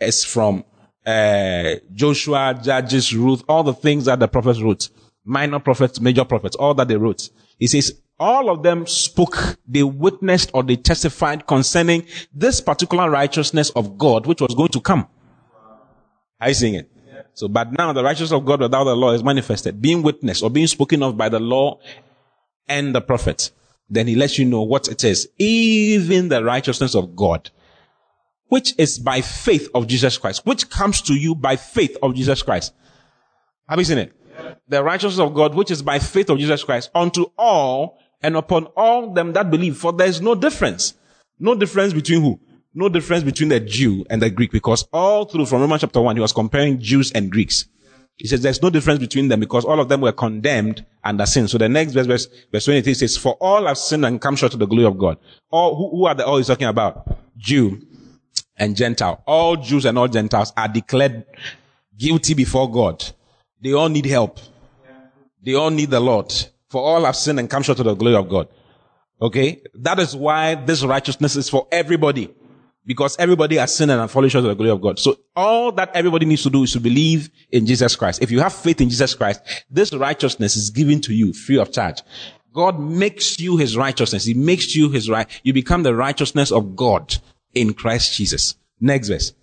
[0.00, 0.64] is from
[1.04, 4.90] uh, Joshua, Judges, Ruth, all the things that the prophets wrote.
[5.24, 7.30] Minor prophets, major prophets, all that they wrote.
[7.58, 13.70] He says, all of them spoke, they witnessed or they testified concerning this particular righteousness
[13.70, 15.08] of God, which was going to come.
[16.40, 16.90] Are you seeing it?
[17.34, 20.50] So, but now the righteousness of God without the law is manifested, being witnessed or
[20.50, 21.78] being spoken of by the law
[22.68, 23.52] and the prophets.
[23.88, 25.28] Then he lets you know what it is.
[25.38, 27.50] Even the righteousness of God,
[28.48, 32.42] which is by faith of Jesus Christ, which comes to you by faith of Jesus
[32.42, 32.74] Christ.
[33.68, 34.12] Have you seen it?
[34.68, 38.66] The righteousness of God, which is by faith of Jesus Christ, unto all and upon
[38.76, 39.76] all them that believe.
[39.76, 40.94] For there is no difference.
[41.38, 42.40] No difference between who?
[42.74, 46.16] no difference between the Jew and the Greek because all through from Romans chapter 1,
[46.16, 47.66] he was comparing Jews and Greeks.
[48.16, 51.48] He says there's no difference between them because all of them were condemned under sin.
[51.48, 54.52] So the next verse, verse, verse 23 says, for all have sinned and come short
[54.52, 55.18] of the glory of God.
[55.50, 57.18] All, who, who are the all he's talking about?
[57.36, 57.80] Jew
[58.56, 59.22] and Gentile.
[59.26, 61.24] All Jews and all Gentiles are declared
[61.98, 63.04] guilty before God.
[63.60, 64.38] They all need help.
[65.42, 66.32] They all need the Lord.
[66.72, 68.48] For all have sinned and come short of the glory of God.
[69.20, 69.60] Okay?
[69.74, 72.30] That is why this righteousness is for everybody.
[72.86, 74.98] Because everybody has sinned and fallen short of the glory of God.
[74.98, 78.22] So all that everybody needs to do is to believe in Jesus Christ.
[78.22, 81.70] If you have faith in Jesus Christ, this righteousness is given to you free of
[81.72, 82.00] charge.
[82.54, 84.24] God makes you his righteousness.
[84.24, 85.28] He makes you his right.
[85.42, 87.18] You become the righteousness of God
[87.52, 88.54] in Christ Jesus.
[88.80, 89.34] Next verse.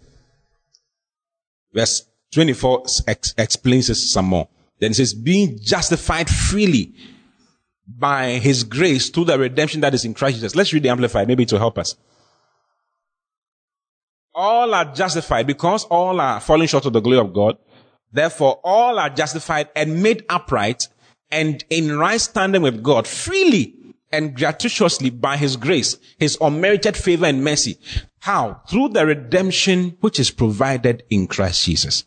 [1.75, 4.49] Verse 24 ex- explains this some more.
[4.79, 6.95] Then it says, being justified freely
[7.97, 10.55] by his grace through the redemption that is in Christ Jesus.
[10.55, 11.27] Let's read the Amplified.
[11.27, 11.95] Maybe to help us
[14.39, 17.57] all are justified because all are falling short of the glory of God.
[18.11, 20.87] Therefore, all are justified and made upright
[21.29, 23.75] and in right standing with God freely
[24.11, 27.77] and gratuitously by his grace, his unmerited favor and mercy.
[28.19, 28.61] How?
[28.69, 32.05] Through the redemption which is provided in Christ Jesus.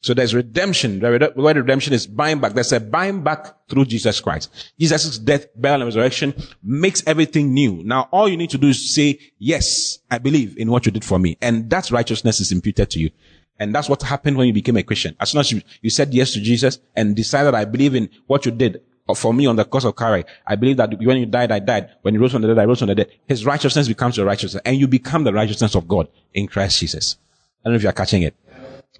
[0.00, 1.00] So there's redemption.
[1.00, 2.52] The word redemption is buying back.
[2.52, 4.72] There's a buying back through Jesus Christ.
[4.78, 7.82] Jesus' death, burial, and resurrection makes everything new.
[7.84, 11.04] Now all you need to do is say, yes, I believe in what you did
[11.04, 11.36] for me.
[11.42, 13.10] And that righteousness is imputed to you.
[13.58, 15.16] And that's what happened when you became a Christian.
[15.18, 18.46] As soon as you, you said yes to Jesus and decided, I believe in what
[18.46, 18.82] you did
[19.16, 20.24] for me on the cross of Calvary.
[20.46, 21.90] I believe that when you died, I died.
[22.02, 23.10] When you rose from the dead, I rose from the dead.
[23.26, 27.16] His righteousness becomes your righteousness and you become the righteousness of God in Christ Jesus.
[27.64, 28.36] I don't know if you're catching it.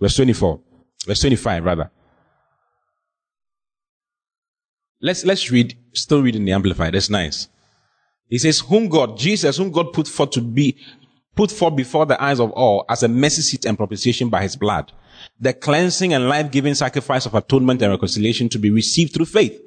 [0.01, 0.61] Verse 24.
[1.07, 1.91] Verse 25, rather.
[5.01, 6.95] Let's, let's read, still reading the Amplified.
[6.95, 7.49] That's nice.
[8.29, 10.77] He says, whom God, Jesus, whom God put forth to be,
[11.35, 14.57] put forth before the eyes of all as a mercy seat and propitiation by his
[14.57, 14.93] blood.
[15.41, 19.61] The cleansing and life-giving sacrifice of atonement and reconciliation to be received through faith.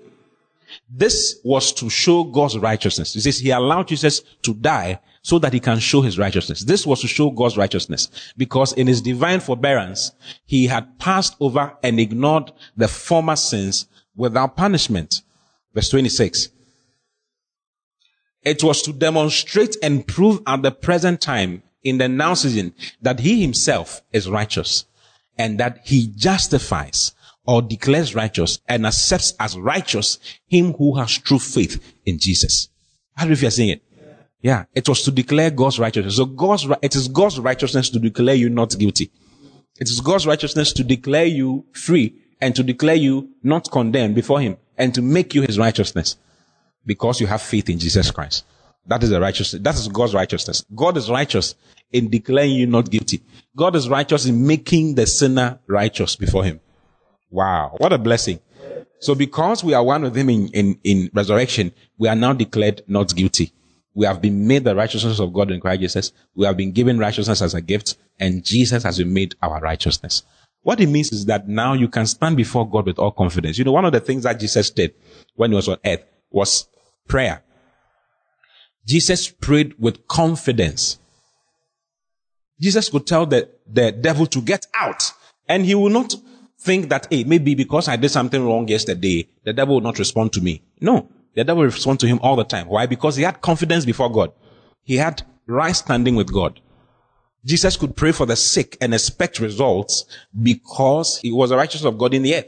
[0.89, 3.13] This was to show God's righteousness.
[3.13, 6.61] He says he allowed Jesus to die so that he can show his righteousness.
[6.61, 10.11] This was to show God's righteousness because in his divine forbearance,
[10.45, 15.21] he had passed over and ignored the former sins without punishment.
[15.73, 16.49] Verse 26.
[18.43, 23.19] It was to demonstrate and prove at the present time in the now season that
[23.19, 24.85] he himself is righteous
[25.37, 27.13] and that he justifies
[27.45, 32.69] or declares righteous and accepts as righteous him who has true faith in Jesus.
[33.15, 33.83] How do you feel saying it?
[34.41, 36.17] Yeah, it was to declare God's righteousness.
[36.17, 39.11] So God's, it is God's righteousness to declare you not guilty.
[39.79, 44.41] It is God's righteousness to declare you free and to declare you not condemned before
[44.41, 46.17] him and to make you his righteousness
[46.85, 48.45] because you have faith in Jesus Christ.
[48.87, 49.61] That is the righteousness.
[49.61, 50.65] That is God's righteousness.
[50.75, 51.55] God is righteous
[51.91, 53.21] in declaring you not guilty.
[53.55, 56.59] God is righteous in making the sinner righteous before him.
[57.29, 57.75] Wow.
[57.77, 58.39] What a blessing.
[58.99, 62.81] So because we are one with him in, in, in resurrection, we are now declared
[62.87, 63.53] not guilty.
[63.93, 66.11] We have been made the righteousness of God in Christ Jesus.
[66.35, 70.23] We have been given righteousness as a gift and Jesus has been made our righteousness.
[70.63, 73.57] What it means is that now you can stand before God with all confidence.
[73.57, 74.93] You know, one of the things that Jesus did
[75.35, 76.67] when he was on earth was
[77.07, 77.43] prayer.
[78.87, 80.99] Jesus prayed with confidence.
[82.59, 85.11] Jesus could tell the, the devil to get out
[85.49, 86.13] and he will not
[86.59, 90.31] think that, hey, maybe because I did something wrong yesterday, the devil will not respond
[90.33, 90.61] to me.
[90.79, 92.67] No, the devil respond to him all the time.
[92.67, 92.85] Why?
[92.85, 94.31] Because he had confidence before God.
[94.83, 96.59] He had right standing with God.
[97.43, 100.05] Jesus could pray for the sick and expect results
[100.41, 102.47] because he was a righteous of God in the earth.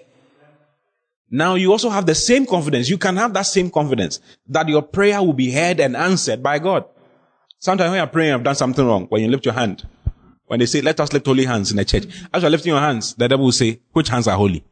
[1.31, 2.89] Now you also have the same confidence.
[2.89, 6.59] You can have that same confidence that your prayer will be heard and answered by
[6.59, 6.85] God.
[7.57, 9.07] Sometimes when you're praying, I've done something wrong.
[9.07, 9.87] When you lift your hand,
[10.45, 12.81] when they say, let us lift holy hands in the church, as you're lifting your
[12.81, 14.63] hands, the devil will say, which hands are holy?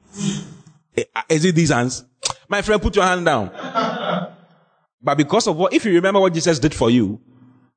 [0.96, 2.06] Eh, is it these hands?
[2.48, 3.50] My friend, put your hand down.
[5.02, 7.20] But because of what, if you remember what Jesus did for you,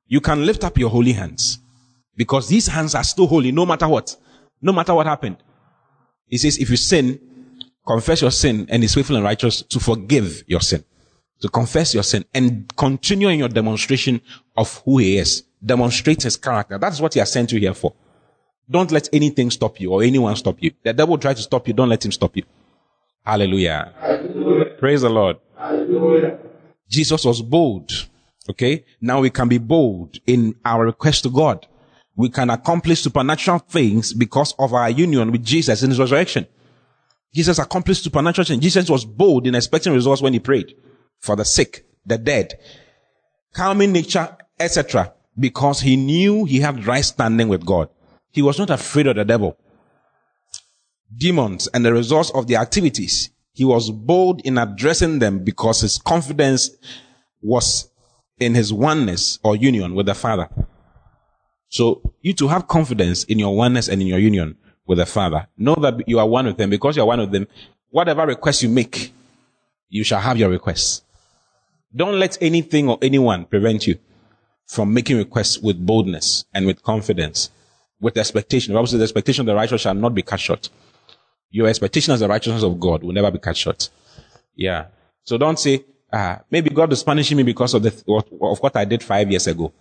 [0.07, 1.59] you can lift up your holy hands.
[2.15, 4.15] Because these hands are still holy no matter what.
[4.61, 5.37] No matter what happened.
[6.27, 7.19] He says, if you sin,
[7.85, 10.83] confess your sin and is faithful and righteous to forgive your sin.
[11.41, 14.21] To confess your sin and continue in your demonstration
[14.55, 15.43] of who he is.
[15.63, 16.77] Demonstrate his character.
[16.77, 17.93] That's what he has sent you here for.
[18.69, 20.71] Don't let anything stop you or anyone stop you.
[20.83, 21.73] The devil try to stop you.
[21.73, 22.43] Don't let him stop you.
[23.23, 23.93] Hallelujah.
[23.99, 24.65] Hallelujah.
[24.77, 25.37] Praise the Lord.
[25.57, 26.39] Hallelujah.
[26.89, 27.91] Jesus was bold.
[28.49, 28.85] Okay.
[29.01, 31.67] Now we can be bold in our request to God.
[32.15, 36.47] We can accomplish supernatural things because of our union with Jesus in his resurrection.
[37.33, 38.63] Jesus accomplished supernatural things.
[38.63, 40.73] Jesus was bold in expecting results when he prayed
[41.19, 42.53] for the sick, the dead,
[43.53, 45.13] calming nature, etc.
[45.37, 47.89] Because he knew he had right standing with God.
[48.31, 49.57] He was not afraid of the devil,
[51.13, 53.29] demons, and the results of their activities.
[53.55, 56.71] He was bold in addressing them because his confidence
[57.41, 57.89] was
[58.37, 60.49] in his oneness or union with the Father.
[61.69, 65.47] So you too have confidence in your oneness and in your union with the Father.
[65.57, 67.47] Know that you are one with them because you are one with them.
[67.91, 69.13] Whatever request you make,
[69.87, 71.03] you shall have your requests.
[71.95, 73.97] Don't let anything or anyone prevent you
[74.67, 77.51] from making requests with boldness and with confidence,
[78.01, 78.73] with expectation.
[78.73, 80.69] The Bible says the expectation of the righteous shall not be cut short.
[81.55, 83.89] Your expectation as the righteousness of God will never be cut short.
[84.57, 84.87] Yeah.
[85.23, 87.93] So don't say, ah, maybe God is punishing me because of the,
[88.41, 89.71] of what I did five years ago.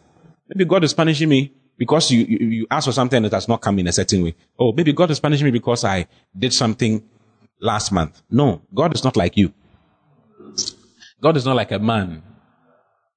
[0.49, 3.61] Maybe God is punishing me because you, you, you ask for something that has not
[3.61, 4.37] come in a certain way.
[4.57, 6.07] Oh, maybe God is punishing me because I
[6.39, 7.03] did something
[7.61, 8.23] last month.
[8.31, 9.53] No, God is not like you.
[11.21, 12.23] God is not like a man.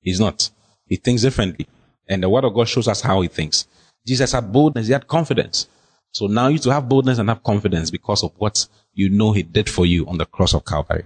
[0.02, 0.50] He's not.
[0.88, 1.68] He thinks differently.
[2.10, 3.68] And the word of God shows us how he thinks.
[4.08, 5.68] Jesus had boldness, he had confidence.
[6.18, 9.44] So now you too have boldness and have confidence because of what you know he
[9.44, 11.06] did for you on the cross of Calvary.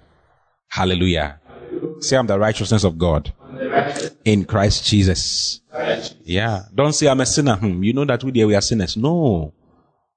[0.70, 1.38] Hallelujah.
[2.00, 3.34] Say I'm the righteousness of God
[4.24, 5.60] in Christ Jesus.
[6.24, 6.64] Yeah.
[6.74, 7.58] Don't say I'm a sinner.
[7.58, 7.84] Hmm.
[7.84, 8.96] You know that we, there we are sinners.
[8.96, 9.52] No.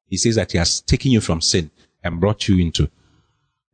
[0.07, 1.73] He says that he has taken you from sin
[2.05, 2.89] and brought you into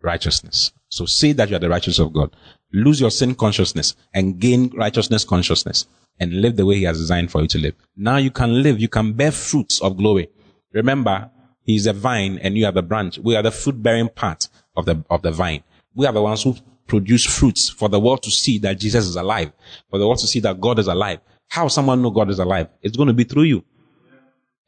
[0.01, 0.73] righteousness.
[0.89, 2.35] So say that you are the righteousness of God.
[2.73, 5.87] Lose your sin consciousness and gain righteousness consciousness
[6.19, 7.75] and live the way he has designed for you to live.
[7.95, 10.31] Now you can live, you can bear fruits of glory.
[10.73, 11.31] Remember,
[11.63, 13.19] he is a vine and you are the branch.
[13.19, 15.63] We are the fruit bearing part of the, of the vine.
[15.95, 16.57] We are the ones who
[16.87, 19.53] produce fruits for the world to see that Jesus is alive,
[19.89, 21.21] for the world to see that God is alive.
[21.49, 22.69] How someone know God is alive?
[22.83, 23.65] It's going to be through you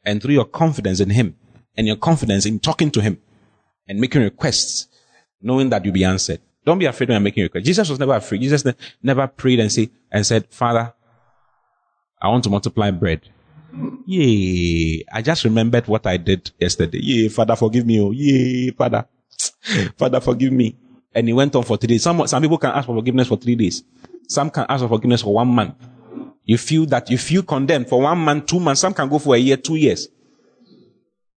[0.05, 1.35] and through your confidence in Him
[1.75, 3.21] and your confidence in talking to Him
[3.87, 4.87] and making requests,
[5.41, 6.39] knowing that you'll be answered.
[6.65, 7.65] Don't be afraid when you're making requests.
[7.65, 8.41] Jesus was never afraid.
[8.41, 8.65] Jesus
[9.01, 10.93] never prayed and say, and said, Father,
[12.21, 13.21] I want to multiply bread.
[14.05, 15.03] Yay.
[15.11, 16.99] I just remembered what I did yesterday.
[17.01, 17.99] Yay, Father, forgive me.
[17.99, 19.05] Oh, yay, Father.
[19.97, 20.75] Father, forgive me.
[21.13, 22.03] And he went on for three days.
[22.03, 23.83] Some, some people can ask for forgiveness for three days.
[24.27, 25.75] Some can ask for forgiveness for one month.
[26.45, 28.81] You feel that you feel condemned for one month, two months.
[28.81, 30.07] Some can go for a year, two years.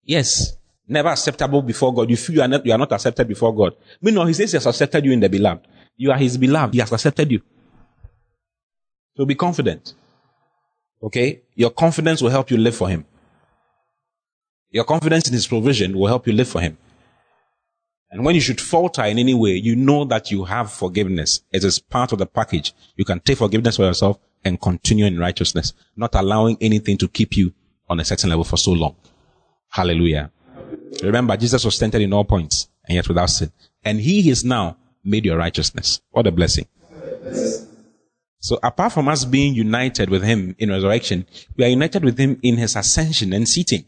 [0.04, 0.56] Yes.
[0.88, 2.10] Never acceptable before God.
[2.10, 3.74] You feel you are not, you are not accepted before God.
[4.00, 5.66] Meanwhile, he says he has accepted you in the beloved.
[5.96, 6.74] You are his beloved.
[6.74, 7.42] He has accepted you.
[9.16, 9.94] So be confident.
[11.02, 11.42] Okay?
[11.54, 13.04] Your confidence will help you live for him.
[14.70, 16.76] Your confidence in his provision will help you live for him.
[18.10, 21.40] And when you should falter in any way, you know that you have forgiveness.
[21.52, 22.72] It is part of the package.
[22.94, 27.36] You can take forgiveness for yourself and continue in righteousness, not allowing anything to keep
[27.36, 27.52] you
[27.88, 28.96] on a certain level for so long.
[29.68, 30.30] Hallelujah.
[31.02, 33.52] Remember, Jesus was tempted in all points and yet without sin.
[33.84, 36.00] And he is now made your righteousness.
[36.10, 36.66] What a blessing.
[38.46, 41.26] So apart from us being united with him in resurrection,
[41.56, 43.84] we are united with him in his ascension and seating.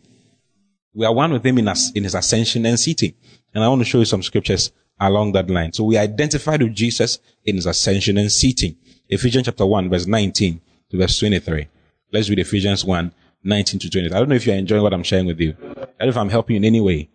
[0.92, 3.14] We are one with him in, us, in his ascension and seating.
[3.54, 5.74] And I want to show you some scriptures along that line.
[5.74, 8.74] So we identified with Jesus in his ascension and seating.
[9.09, 11.68] Ephesians chapter 1 verse 19 to verse 23.
[12.12, 14.06] Let's read Ephesians 1, 19 to 20.
[14.06, 15.54] I don't know if you're enjoying what I'm sharing with you.
[15.61, 17.11] I don't know if I'm helping you in any way.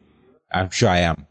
[0.50, 1.28] I'm sure I am.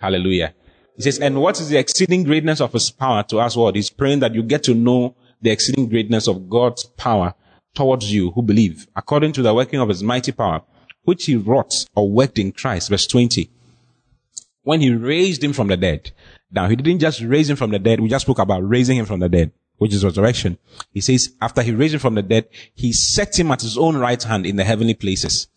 [0.00, 0.54] Hallelujah.
[0.94, 3.74] He says, and what is the exceeding greatness of his power to us what?
[3.74, 7.34] He's praying that you get to know the exceeding greatness of God's power
[7.74, 10.62] towards you who believe, according to the working of his mighty power,
[11.04, 12.90] which he wrought or worked in Christ.
[12.90, 13.50] Verse 20.
[14.62, 16.12] When he raised him from the dead.
[16.50, 18.00] Now, he didn't just raise him from the dead.
[18.00, 20.58] We just spoke about raising him from the dead which is resurrection.
[20.92, 23.96] He says, after he raised him from the dead, he set him at his own
[23.96, 25.48] right hand in the heavenly places.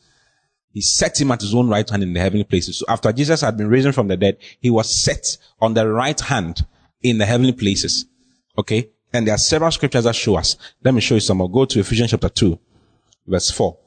[0.70, 2.80] He set him at his own right hand in the heavenly places.
[2.80, 6.18] So after Jesus had been risen from the dead, he was set on the right
[6.18, 6.66] hand
[7.02, 8.06] in the heavenly places.
[8.58, 8.92] Okay?
[9.14, 10.58] And there are several scriptures that show us.
[10.84, 11.40] Let me show you some.
[11.42, 12.60] I'll go to Ephesians chapter 2,
[13.28, 13.78] verse 4.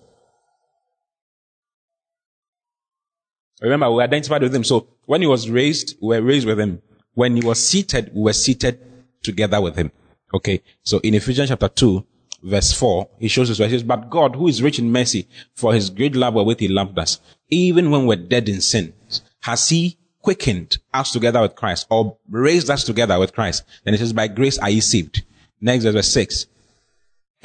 [3.63, 4.63] Remember, we identified with him.
[4.63, 6.81] So when he was raised, we were raised with him.
[7.15, 8.79] When he was seated, we were seated
[9.23, 9.91] together with him.
[10.33, 10.63] Okay.
[10.83, 12.07] So in Ephesians chapter 2,
[12.43, 15.27] verse 4, he shows us where he says, But God, who is rich in mercy,
[15.55, 17.19] for his great love wherewith he loved us,
[17.49, 18.93] even when we're dead in sin,
[19.41, 23.63] has he quickened us together with Christ or raised us together with Christ.
[23.85, 25.23] Then it says, by grace are ye saved.
[25.61, 26.47] Next verse 6.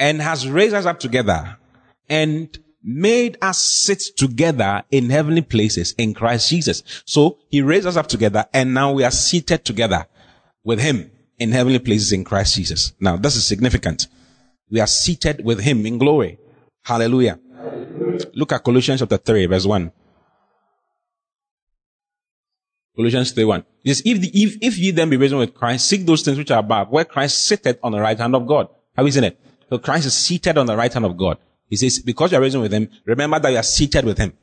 [0.00, 1.58] And has raised us up together
[2.08, 6.82] and made us sit together in heavenly places in Christ Jesus.
[7.06, 10.06] So he raised us up together and now we are seated together
[10.64, 12.94] with him in heavenly places in Christ Jesus.
[12.98, 14.08] Now, this is significant.
[14.72, 16.40] We are seated with him in glory.
[16.82, 17.38] Hallelujah.
[17.56, 18.26] Hallelujah.
[18.34, 19.92] Look at Colossians chapter 3, verse 1.
[22.96, 23.64] Colossians 3 1.
[23.84, 26.38] It says, if, the, if, if ye then be risen with Christ, seek those things
[26.38, 28.68] which are above, where Christ sitteth on the right hand of God.
[28.96, 29.40] Have you seen it?
[29.70, 31.38] So Christ is seated on the right hand of God.
[31.68, 34.34] He says, because you are risen with him, remember that you are seated with him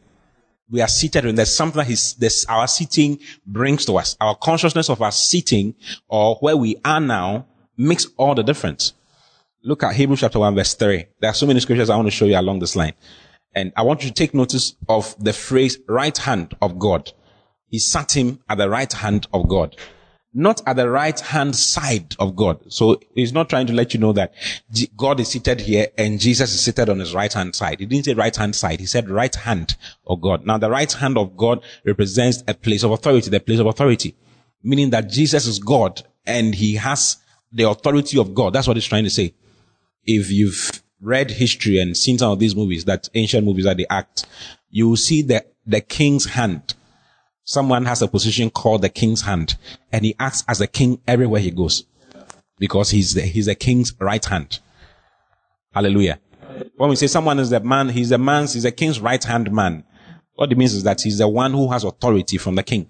[0.69, 4.15] we are seated and there's something that our sitting brings to us.
[4.21, 5.75] Our consciousness of our sitting
[6.07, 7.47] or where we are now
[7.77, 8.93] makes all the difference.
[9.63, 11.05] Look at Hebrews chapter 1 verse 3.
[11.19, 12.93] There are so many scriptures I want to show you along this line.
[13.55, 17.11] And I want you to take notice of the phrase right hand of God.
[17.69, 19.75] He sat him at the right hand of God
[20.33, 22.71] not at the right hand side of God.
[22.71, 24.33] So he's not trying to let you know that
[24.95, 27.79] God is seated here and Jesus is seated on his right hand side.
[27.79, 28.79] He didn't say right hand side.
[28.79, 30.45] He said right hand of God.
[30.45, 34.15] Now the right hand of God represents a place of authority, the place of authority,
[34.63, 37.17] meaning that Jesus is God and he has
[37.51, 38.53] the authority of God.
[38.53, 39.33] That's what he's trying to say.
[40.05, 43.87] If you've read history and seen some of these movies, that ancient movies that they
[43.89, 44.27] act,
[44.69, 46.75] you will see the, the king's hand
[47.49, 49.57] someone has a position called the king's hand
[49.91, 51.83] and he acts as a king everywhere he goes
[52.59, 54.59] because he's the, he's the king's right hand.
[55.73, 56.19] Hallelujah.
[56.77, 59.51] When we say someone is the man, he's the man's, he's the king's right hand
[59.51, 59.83] man.
[60.35, 62.87] What it means is that he's the one who has authority from the king.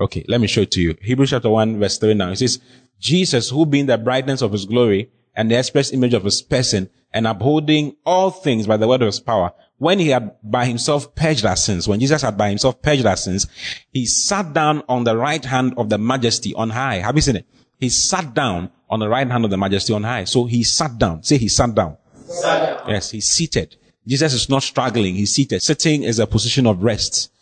[0.00, 0.96] Okay, let me show it to you.
[1.02, 2.30] Hebrews chapter 1 verse 3 now.
[2.30, 2.60] It says,
[3.00, 6.90] Jesus, who being the brightness of his glory and the express image of his person
[7.12, 11.12] and upholding all things by the word of his power, when he had by himself
[11.16, 13.48] purged our sins, when Jesus had by himself purged our sins,
[13.90, 17.00] he sat down on the right hand of the majesty on high.
[17.00, 17.46] Have you seen it?
[17.80, 20.22] He sat down on the right hand of the majesty on high.
[20.22, 21.24] So he sat down.
[21.24, 21.96] Say he sat down.
[22.26, 22.90] Sat down.
[22.90, 23.74] Yes, he's seated.
[24.06, 25.16] Jesus is not struggling.
[25.16, 25.60] He's seated.
[25.62, 27.32] Sitting is a position of rest.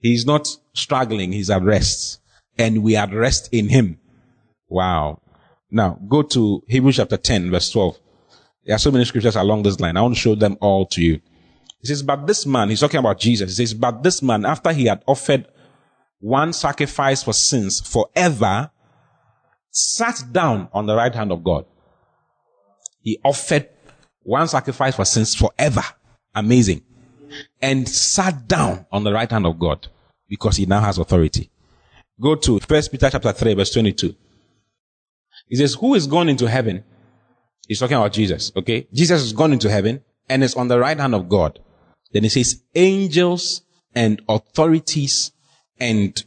[0.00, 1.30] He's not struggling.
[1.30, 2.20] He's at rest.
[2.58, 4.00] And we are at rest in him.
[4.68, 5.20] Wow.
[5.70, 8.00] Now go to Hebrews chapter 10 verse 12.
[8.64, 9.96] There are so many scriptures along this line.
[9.96, 11.20] I want to show them all to you.
[11.82, 13.58] He says, but this man, he's talking about Jesus.
[13.58, 15.48] He says, but this man, after he had offered
[16.20, 18.70] one sacrifice for sins forever,
[19.70, 21.66] sat down on the right hand of God.
[23.00, 23.68] He offered
[24.22, 25.82] one sacrifice for sins forever.
[26.34, 26.82] Amazing.
[27.60, 29.88] And sat down on the right hand of God
[30.28, 31.50] because he now has authority.
[32.20, 34.14] Go to First Peter chapter 3 verse 22.
[35.48, 36.84] He says, who is gone into heaven?
[37.66, 38.86] He's talking about Jesus, okay?
[38.92, 41.58] Jesus has gone into heaven and is on the right hand of God.
[42.12, 43.62] Then he says angels
[43.94, 45.32] and authorities
[45.78, 46.22] and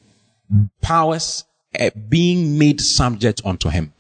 [0.82, 1.46] powers
[2.10, 3.94] being made subject unto him.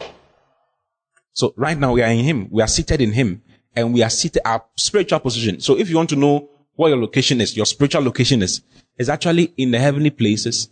[1.33, 2.47] So right now we are in him.
[2.49, 3.41] We are seated in him
[3.75, 5.59] and we are seated our spiritual position.
[5.59, 8.61] So if you want to know what your location is, your spiritual location is,
[8.97, 10.69] is actually in the heavenly places,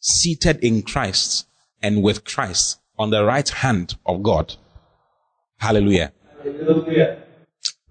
[0.00, 1.46] seated in Christ
[1.82, 4.54] and with Christ on the right hand of God.
[5.58, 6.12] Hallelujah.
[6.42, 7.22] Hallelujah.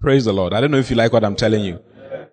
[0.00, 0.52] Praise the Lord.
[0.52, 1.80] I don't know if you like what I'm telling you.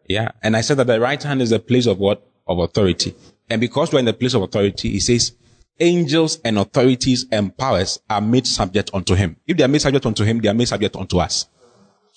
[0.07, 0.31] Yeah.
[0.41, 2.25] And I said that the right hand is a place of what?
[2.47, 3.15] Of authority.
[3.49, 5.33] And because we're in the place of authority, he says,
[5.79, 9.37] angels and authorities and powers are made subject unto him.
[9.47, 11.47] If they are made subject unto him, they are made subject unto us.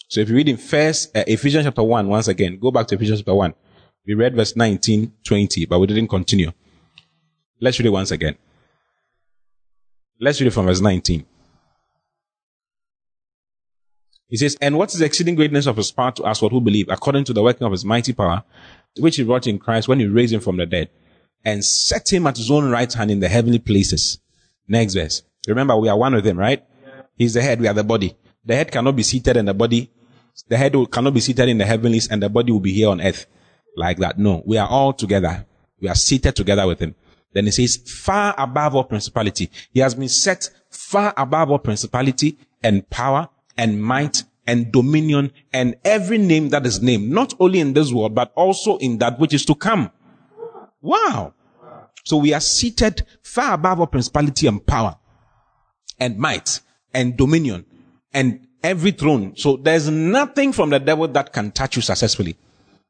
[0.09, 2.95] So if you read in first uh, Ephesians chapter 1, once again, go back to
[2.95, 3.55] Ephesians chapter 1.
[4.07, 6.53] We read verse 19, 20, but we didn't continue.
[7.61, 8.37] Let's read it once again.
[10.21, 11.27] Let's read it from verse 19.
[14.29, 16.61] He says, And what is the exceeding greatness of his power to us what who
[16.61, 18.43] believe, according to the working of his mighty power,
[18.99, 20.91] which he wrought in Christ when he raised him from the dead,
[21.45, 24.19] and set him at his own right hand in the heavenly places.
[24.67, 25.23] Next verse.
[25.47, 26.65] Remember, we are one with him, right?
[27.17, 28.17] He's the head, we are the body.
[28.45, 29.91] The head cannot be seated and the body,
[30.49, 33.01] the head cannot be seated in the heavenlies and the body will be here on
[33.01, 33.27] earth.
[33.77, 34.19] Like that.
[34.19, 35.45] No, we are all together.
[35.81, 36.95] We are seated together with him.
[37.33, 39.51] Then he says, far above all principality.
[39.71, 45.77] He has been set far above all principality and power and might and dominion and
[45.85, 49.35] every name that is named, not only in this world, but also in that which
[49.35, 49.91] is to come.
[50.81, 51.35] Wow.
[52.05, 54.97] So we are seated far above all principality and power
[55.99, 56.61] and might
[56.95, 57.67] and dominion
[58.13, 59.35] and every throne.
[59.37, 62.37] So there's nothing from the devil that can touch you successfully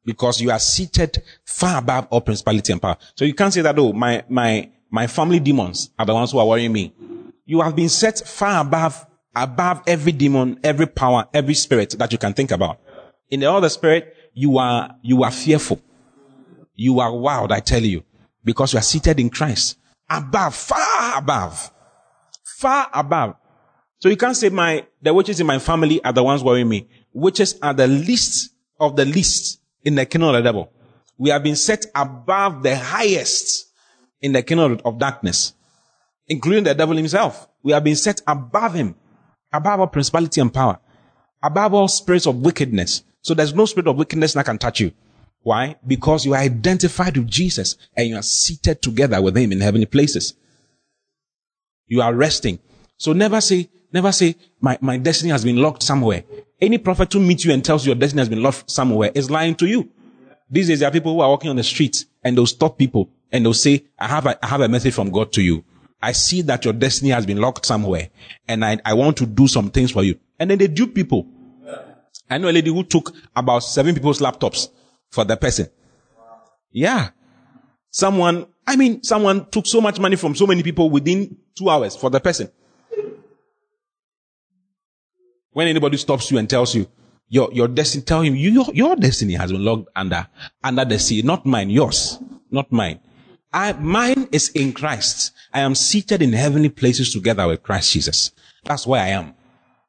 [0.04, 2.96] because you are seated far above all principality and power.
[3.14, 6.38] So you can't say that, oh, my, my, my family demons are the ones who
[6.38, 6.94] are worrying me.
[7.46, 9.06] You have been set far above
[9.36, 12.80] above every demon, every power, every spirit that you can think about.
[13.30, 15.80] In the other spirit, you are, you are fearful.
[16.74, 18.02] You are wild, I tell you,
[18.44, 19.76] because you are seated in Christ.
[20.08, 21.70] Above, far above,
[22.58, 23.36] far above.
[23.98, 26.88] So you can't say my, the witches in my family are the ones worrying me.
[27.12, 30.72] Witches are the least of the least in the kingdom of the devil.
[31.18, 33.72] We have been set above the highest
[34.20, 35.54] in the kingdom of darkness,
[36.28, 37.48] including the devil himself.
[37.62, 38.94] We have been set above him
[39.52, 40.78] above all principality and power,
[41.42, 43.02] above all spirits of wickedness.
[43.22, 44.92] So there's no spirit of wickedness that can touch you.
[45.42, 45.76] Why?
[45.86, 49.86] Because you are identified with Jesus and you are seated together with him in heavenly
[49.86, 50.34] places.
[51.86, 52.58] You are resting.
[52.96, 56.24] So never say, never say, my, my destiny has been locked somewhere.
[56.60, 59.30] Any prophet who meets you and tells you your destiny has been locked somewhere is
[59.30, 59.88] lying to you.
[60.50, 63.10] These days there are people who are walking on the streets and they'll stop people
[63.30, 65.64] and they'll say, I have a, I have a message from God to you.
[66.00, 68.10] I see that your destiny has been locked somewhere
[68.46, 70.18] and I, I want to do some things for you.
[70.38, 71.26] And then they dupe people.
[72.28, 74.68] I know a lady who took about seven people's laptops
[75.10, 75.68] for the person.
[76.70, 77.10] Yeah.
[77.90, 81.96] Someone, I mean, someone took so much money from so many people within two hours
[81.96, 82.50] for the person.
[85.52, 86.86] When anybody stops you and tells you,
[87.28, 90.26] your, your destiny, tell him, you, your, your destiny has been locked under,
[90.62, 92.18] under the sea, not mine, yours,
[92.50, 93.00] not mine.
[93.56, 95.32] I, mine is in Christ.
[95.50, 98.30] I am seated in heavenly places together with Christ Jesus.
[98.64, 99.32] That's where I am.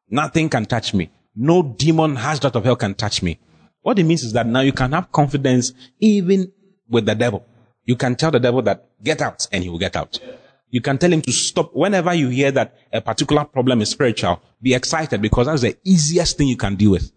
[0.10, 1.10] Nothing can touch me.
[1.36, 3.42] No demon hashed out of hell can touch me.
[3.82, 6.50] What it means is that now you can have confidence even
[6.88, 7.46] with the devil.
[7.84, 10.18] You can tell the devil that get out and he will get out.
[10.70, 11.76] You can tell him to stop.
[11.76, 16.38] Whenever you hear that a particular problem is spiritual, be excited because that's the easiest
[16.38, 17.12] thing you can deal with.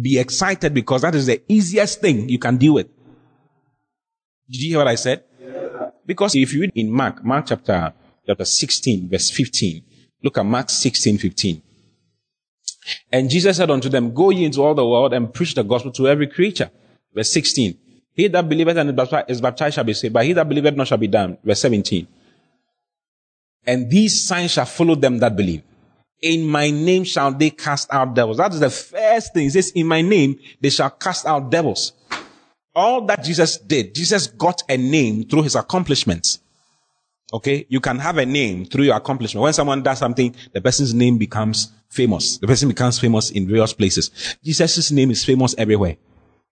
[0.00, 2.88] Be excited because that is the easiest thing you can deal with.
[4.50, 5.22] Did you hear what I said?
[6.04, 7.92] Because if you read in Mark, Mark chapter,
[8.26, 9.82] chapter 16, verse 15,
[10.24, 11.62] look at Mark 16, 15.
[13.12, 15.92] And Jesus said unto them, Go ye into all the world and preach the gospel
[15.92, 16.70] to every creature.
[17.14, 17.78] Verse 16.
[18.12, 18.98] He that believeth and
[19.28, 21.38] is baptized shall be saved, but he that believeth not shall be damned.
[21.44, 22.08] Verse 17.
[23.66, 25.62] And these signs shall follow them that believe.
[26.22, 28.38] In my name shall they cast out devils.
[28.38, 29.44] That is the first thing.
[29.44, 31.92] He says, in my name they shall cast out devils
[32.74, 36.40] all that Jesus did, Jesus got a name through his accomplishments.
[37.32, 37.66] Okay?
[37.68, 39.42] You can have a name through your accomplishment.
[39.42, 42.38] When someone does something, the person's name becomes famous.
[42.38, 44.10] The person becomes famous in various places.
[44.42, 45.96] Jesus' name is famous everywhere.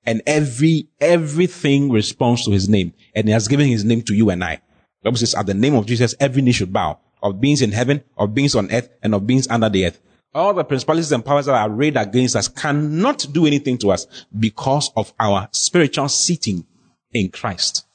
[0.07, 2.95] And every, everything responds to his name.
[3.15, 4.57] And he has given his name to you and I.
[5.03, 6.99] The Bible says, at the name of Jesus, every knee should bow.
[7.23, 10.01] Of beings in heaven, of beings on earth, and of beings under the earth
[10.35, 14.07] all the principalities and powers that are arrayed against us cannot do anything to us
[14.39, 16.67] because of our spiritual seating
[17.13, 17.87] in Christ.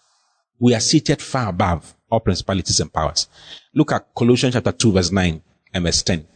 [0.59, 3.27] We are seated far above all principalities and powers.
[3.73, 5.41] Look at Colossians chapter 2 verse 9
[5.73, 6.27] and verse 10.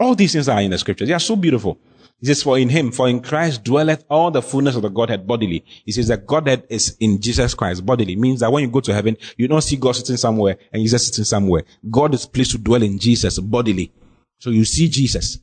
[0.00, 1.08] All these things are in the scriptures.
[1.08, 1.78] They are so beautiful.
[2.20, 5.24] He says, for in him, for in Christ dwelleth all the fullness of the Godhead
[5.26, 5.64] bodily.
[5.84, 8.14] He says that Godhead is in Jesus Christ bodily.
[8.14, 10.82] It Means that when you go to heaven, you don't see God sitting somewhere and
[10.82, 11.62] Jesus sitting somewhere.
[11.88, 13.92] God is pleased to dwell in Jesus bodily.
[14.38, 15.38] So you see Jesus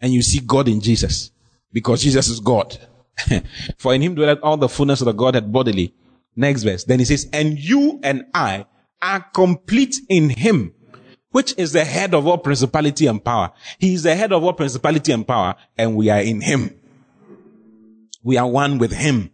[0.00, 1.30] and you see God in Jesus
[1.72, 2.78] because Jesus is God.
[3.78, 5.94] For in him dwelleth all the fullness of the Godhead bodily.
[6.36, 6.84] Next verse.
[6.84, 8.66] Then he says, and you and I
[9.00, 10.74] are complete in him,
[11.30, 13.52] which is the head of all principality and power.
[13.78, 16.74] He is the head of all principality and power and we are in him.
[18.22, 19.30] We are one with him.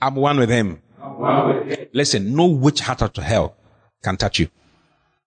[0.00, 0.80] I'm one with him.
[1.92, 3.56] Listen, no witch hatched out of hell
[4.02, 4.48] can touch you.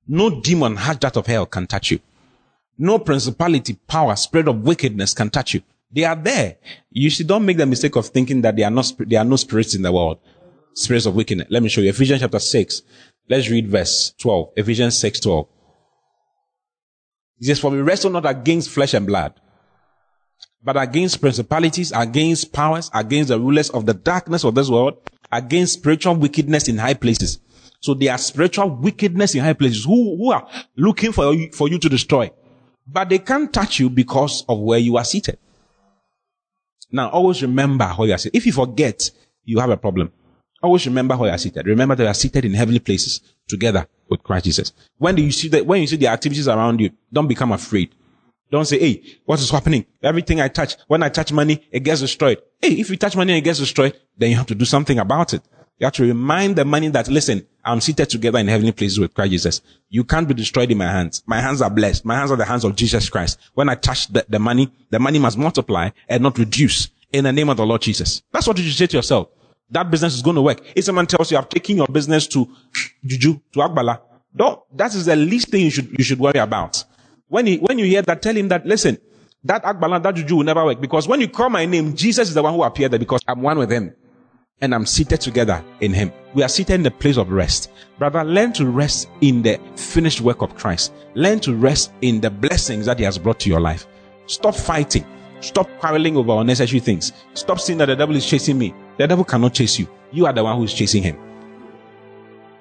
[0.08, 1.99] No demon hatched out of hell can touch you.
[2.78, 5.62] No principality, power, spirit of wickedness can touch you.
[5.92, 6.58] They are there.
[6.92, 9.36] You should don't make the mistake of thinking that there are not, there are no
[9.36, 10.20] spirits in the world.
[10.74, 11.48] Spirits of wickedness.
[11.50, 11.90] Let me show you.
[11.90, 12.82] Ephesians chapter 6.
[13.30, 14.52] Let's read verse 12.
[14.58, 15.48] Ephesians 6, 12.
[17.40, 19.34] He says, for we wrestle not against flesh and blood,
[20.64, 24.98] but against principalities, against powers, against the rulers of the darkness of this world,
[25.32, 27.40] against spiritual wickedness in high places.
[27.80, 31.78] So there are spiritual wickedness in high places who, who are looking for for you
[31.78, 32.32] to destroy.
[32.88, 35.38] But they can't touch you because of where you are seated.
[36.92, 38.38] Now always remember where you are seated.
[38.38, 39.12] If you forget,
[39.44, 40.12] you have a problem.
[40.64, 41.68] Always remember where you are seated.
[41.68, 44.74] Remember that you are seated in heavenly places together with Christ Jesus.
[44.98, 47.94] When do you see that, when you see the activities around you, don't become afraid.
[48.50, 49.86] Don't say, hey, what is happening?
[50.02, 52.42] Everything I touch, when I touch money, it gets destroyed.
[52.62, 54.98] Hey, if you touch money and it gets destroyed, then you have to do something
[54.98, 55.42] about it.
[55.80, 59.14] You have to remind the money that, listen, I'm seated together in heavenly places with
[59.14, 59.62] Christ Jesus.
[59.90, 61.22] You can't be destroyed in my hands.
[61.28, 62.04] My hands are blessed.
[62.04, 63.38] My hands are the hands of Jesus Christ.
[63.54, 67.32] When I touch the, the money, the money must multiply and not reduce in the
[67.32, 68.24] name of the Lord Jesus.
[68.32, 69.30] That's what you should say to yourself.
[69.70, 70.62] That business is going to work.
[70.76, 72.50] If someone tells you, I've taken your business to
[73.06, 74.02] Juju, to Agbala,
[74.36, 76.84] don't, that is the least thing you should, you should worry about.
[77.28, 78.98] When he, when you hear that, tell him that, listen,
[79.44, 82.34] that Agbala, that Juju will never work because when you call my name, Jesus is
[82.34, 83.94] the one who appeared there because I'm one with him
[84.62, 86.12] and I'm seated together in him.
[86.34, 87.72] We are seated in the place of rest.
[87.99, 90.93] Brother, learn to rest in the finished work of Christ.
[91.14, 93.88] Learn to rest in the blessings that he has brought to your life.
[94.26, 95.05] Stop fighting.
[95.41, 97.14] Stop quarreling over unnecessary things.
[97.34, 98.74] Stop seeing that the devil is chasing me.
[98.97, 99.88] The devil cannot chase you.
[100.12, 101.18] You are the one who is chasing him.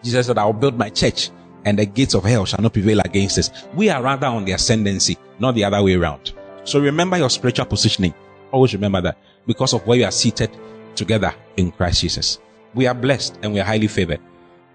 [0.02, 1.30] Jesus said, I will build my church
[1.64, 3.66] and the gates of hell shall not prevail against us.
[3.74, 6.32] We are rather on the ascendancy, not the other way around.
[6.64, 8.14] So remember your spiritual positioning.
[8.52, 10.50] Always remember that because of where you are seated
[10.96, 12.38] together in Christ Jesus.
[12.74, 14.20] We are blessed and we are highly favored.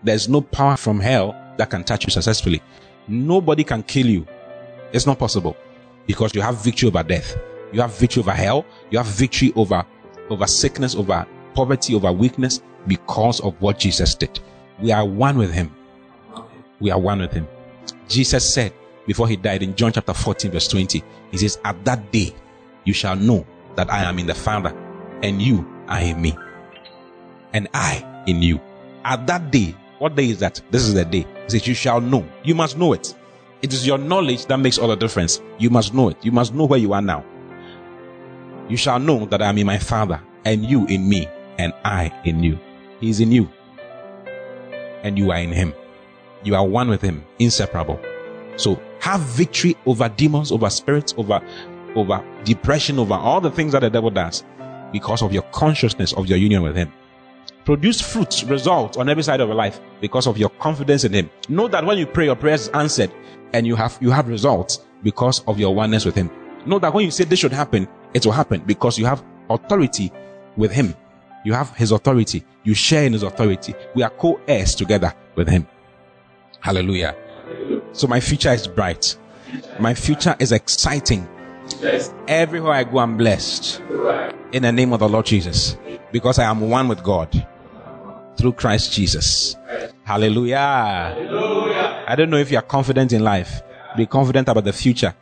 [0.03, 2.61] There's no power from hell that can touch you successfully.
[3.07, 4.25] Nobody can kill you.
[4.93, 5.55] It's not possible
[6.07, 7.37] because you have victory over death.
[7.71, 8.65] You have victory over hell.
[8.89, 9.85] You have victory over,
[10.29, 14.39] over sickness, over poverty, over weakness because of what Jesus did.
[14.79, 15.73] We are one with him.
[16.79, 17.47] We are one with him.
[18.07, 18.73] Jesus said
[19.05, 22.33] before he died in John chapter 14 verse 20, he says, at that day
[22.83, 23.45] you shall know
[23.75, 24.75] that I am in the Father
[25.23, 26.35] and you are in me
[27.53, 28.59] and I in you.
[29.03, 30.61] At that day, what day is that?
[30.71, 31.27] This is the day.
[31.43, 32.27] He says, you shall know.
[32.43, 33.13] You must know it.
[33.61, 35.41] It is your knowledge that makes all the difference.
[35.59, 36.17] You must know it.
[36.23, 37.23] You must know where you are now.
[38.69, 41.27] You shall know that I am in my Father and you in me
[41.57, 42.57] and I in you.
[42.99, 43.49] He is in you
[45.03, 45.73] and you are in him.
[46.43, 47.99] You are one with him, inseparable.
[48.55, 51.41] So have victory over demons, over spirits, over,
[51.95, 54.43] over depression, over all the things that the devil does
[54.91, 56.91] because of your consciousness of your union with him.
[57.65, 61.29] Produce fruits, results on every side of your life because of your confidence in him.
[61.47, 63.11] Know that when you pray, your prayers answered
[63.53, 66.29] and you have, you have results because of your oneness with him.
[66.65, 70.11] Know that when you say this should happen, it will happen because you have authority
[70.57, 70.95] with him.
[71.43, 72.43] You have his authority.
[72.63, 73.73] You share in his authority.
[73.95, 75.67] We are co-heirs together with him.
[76.59, 77.15] Hallelujah.
[77.93, 79.17] So my future is bright.
[79.79, 81.27] My future is exciting.
[82.27, 83.81] Everywhere I go, I'm blessed.
[84.51, 85.77] In the name of the Lord Jesus.
[86.11, 87.47] Because I am one with God.
[88.37, 89.55] Through Christ Jesus.
[90.03, 90.57] Hallelujah.
[92.07, 93.61] I don't know if you are confident in life.
[93.97, 95.13] Be confident about the future.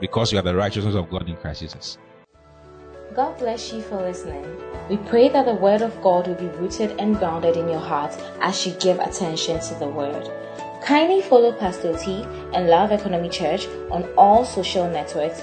[0.00, 1.98] Because you are the righteousness of God in Christ Jesus.
[3.14, 4.46] God bless you for listening.
[4.88, 8.16] We pray that the Word of God will be rooted and grounded in your heart
[8.40, 10.30] as you give attention to the Word.
[10.82, 12.22] Kindly follow Pastor T
[12.54, 15.42] and Love Economy Church on all social networks